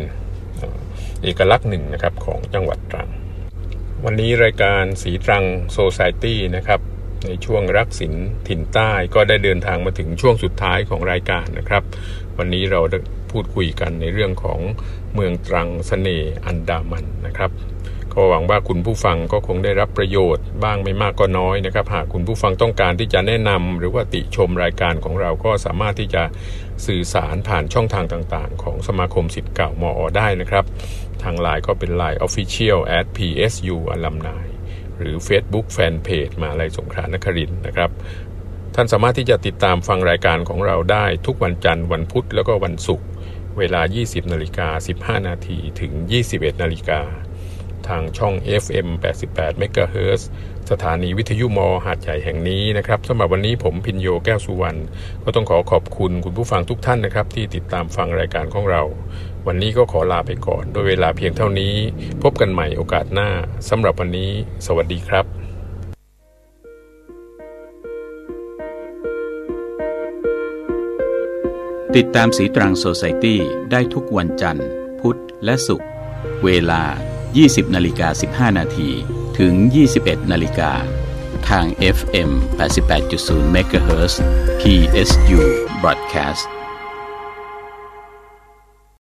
[1.24, 3.10] เอกลักษณ์หนึ่งนะครับของจังหวัดตรัง
[4.06, 6.80] วันนี้รายการสีตรังโซซายตี้นะครับ
[7.26, 8.14] ในช่วงรักสิน
[8.48, 11.84] ถิ่นใต้ก็ได้เดินทางมาถึงช่วงสุดท้ายของรายการนะครับ
[12.38, 12.80] วันนี้เรา
[13.32, 14.60] พูดคุยกันในเรื่องของ
[15.14, 17.52] เมืองตรังสเสน่ห์อันดามันนะครับ
[18.14, 26.24] ก็หวังว่าคุณผู้ฟังก็คงได้รับประโยชน์บ้างไม่มากก็น้อยนะครับ หากคุณผู้ฟังต้องการที่จะแนะนำหรือว่าติชมรายการของเราก็สามารถที่จะ
[26.86, 30.66] สื่อสารผ่านช่องทางต่างๆ ของสมาคมสิทธิ์เก่ามออได้นะครับ
[31.24, 34.53] ทางไลน์ก็เป็นไลน์ Official at psu alumni
[35.00, 37.92] หรือ Facebook Fanpage มาลัยสงขลานครินนะครับ
[38.76, 43.08] ท่านสามารถที่จะติดตามฟังรายการของเราได้ทุกวันจันทร์วันพุธแล้วก็วันศุกร์
[43.58, 44.68] เวลา 20นาฬิกา
[45.20, 45.92] 15 นาทีถึง
[46.28, 47.02] 21นาฬิกา
[47.88, 48.34] ทางช่อง
[48.64, 48.88] FM
[49.30, 50.22] 88 MHz
[50.72, 54.80] สถานีวิทยุมอหาดใหญ่แห่งนี้นะครับสำหรับวันนี้ผมพินโยแก้วสุวรรณ
[55.24, 58.84] ก็ต้องขอขอบคุณคุณผู้ฟังทุกท่านนะครับ ที่ติดตามฟังรายการของเรา
[59.48, 61.76] วันนี้ก็ขอลาไปก่อนโดยเวลาเพียงเท่านี้
[62.24, 63.30] พบกันใหม่โอกาสหน้า
[63.70, 64.32] สำหรับวันนี้
[64.66, 65.26] สวัสดีครับ
[71.96, 73.40] ติดตามสีตรังโซไซตี้
[73.72, 74.68] ได้ทุกวันจันทร์
[75.00, 75.90] พุธและศุกร์
[76.44, 76.84] เวลา
[77.30, 78.90] 20นาฬิกา15 นาที
[79.40, 79.54] ถึง
[79.94, 80.72] 21นาฬิกา
[81.50, 81.66] ทาง
[81.98, 82.30] FM
[82.60, 84.14] 88.0 MHz
[84.62, 85.42] PSU
[85.82, 86.44] Broadcast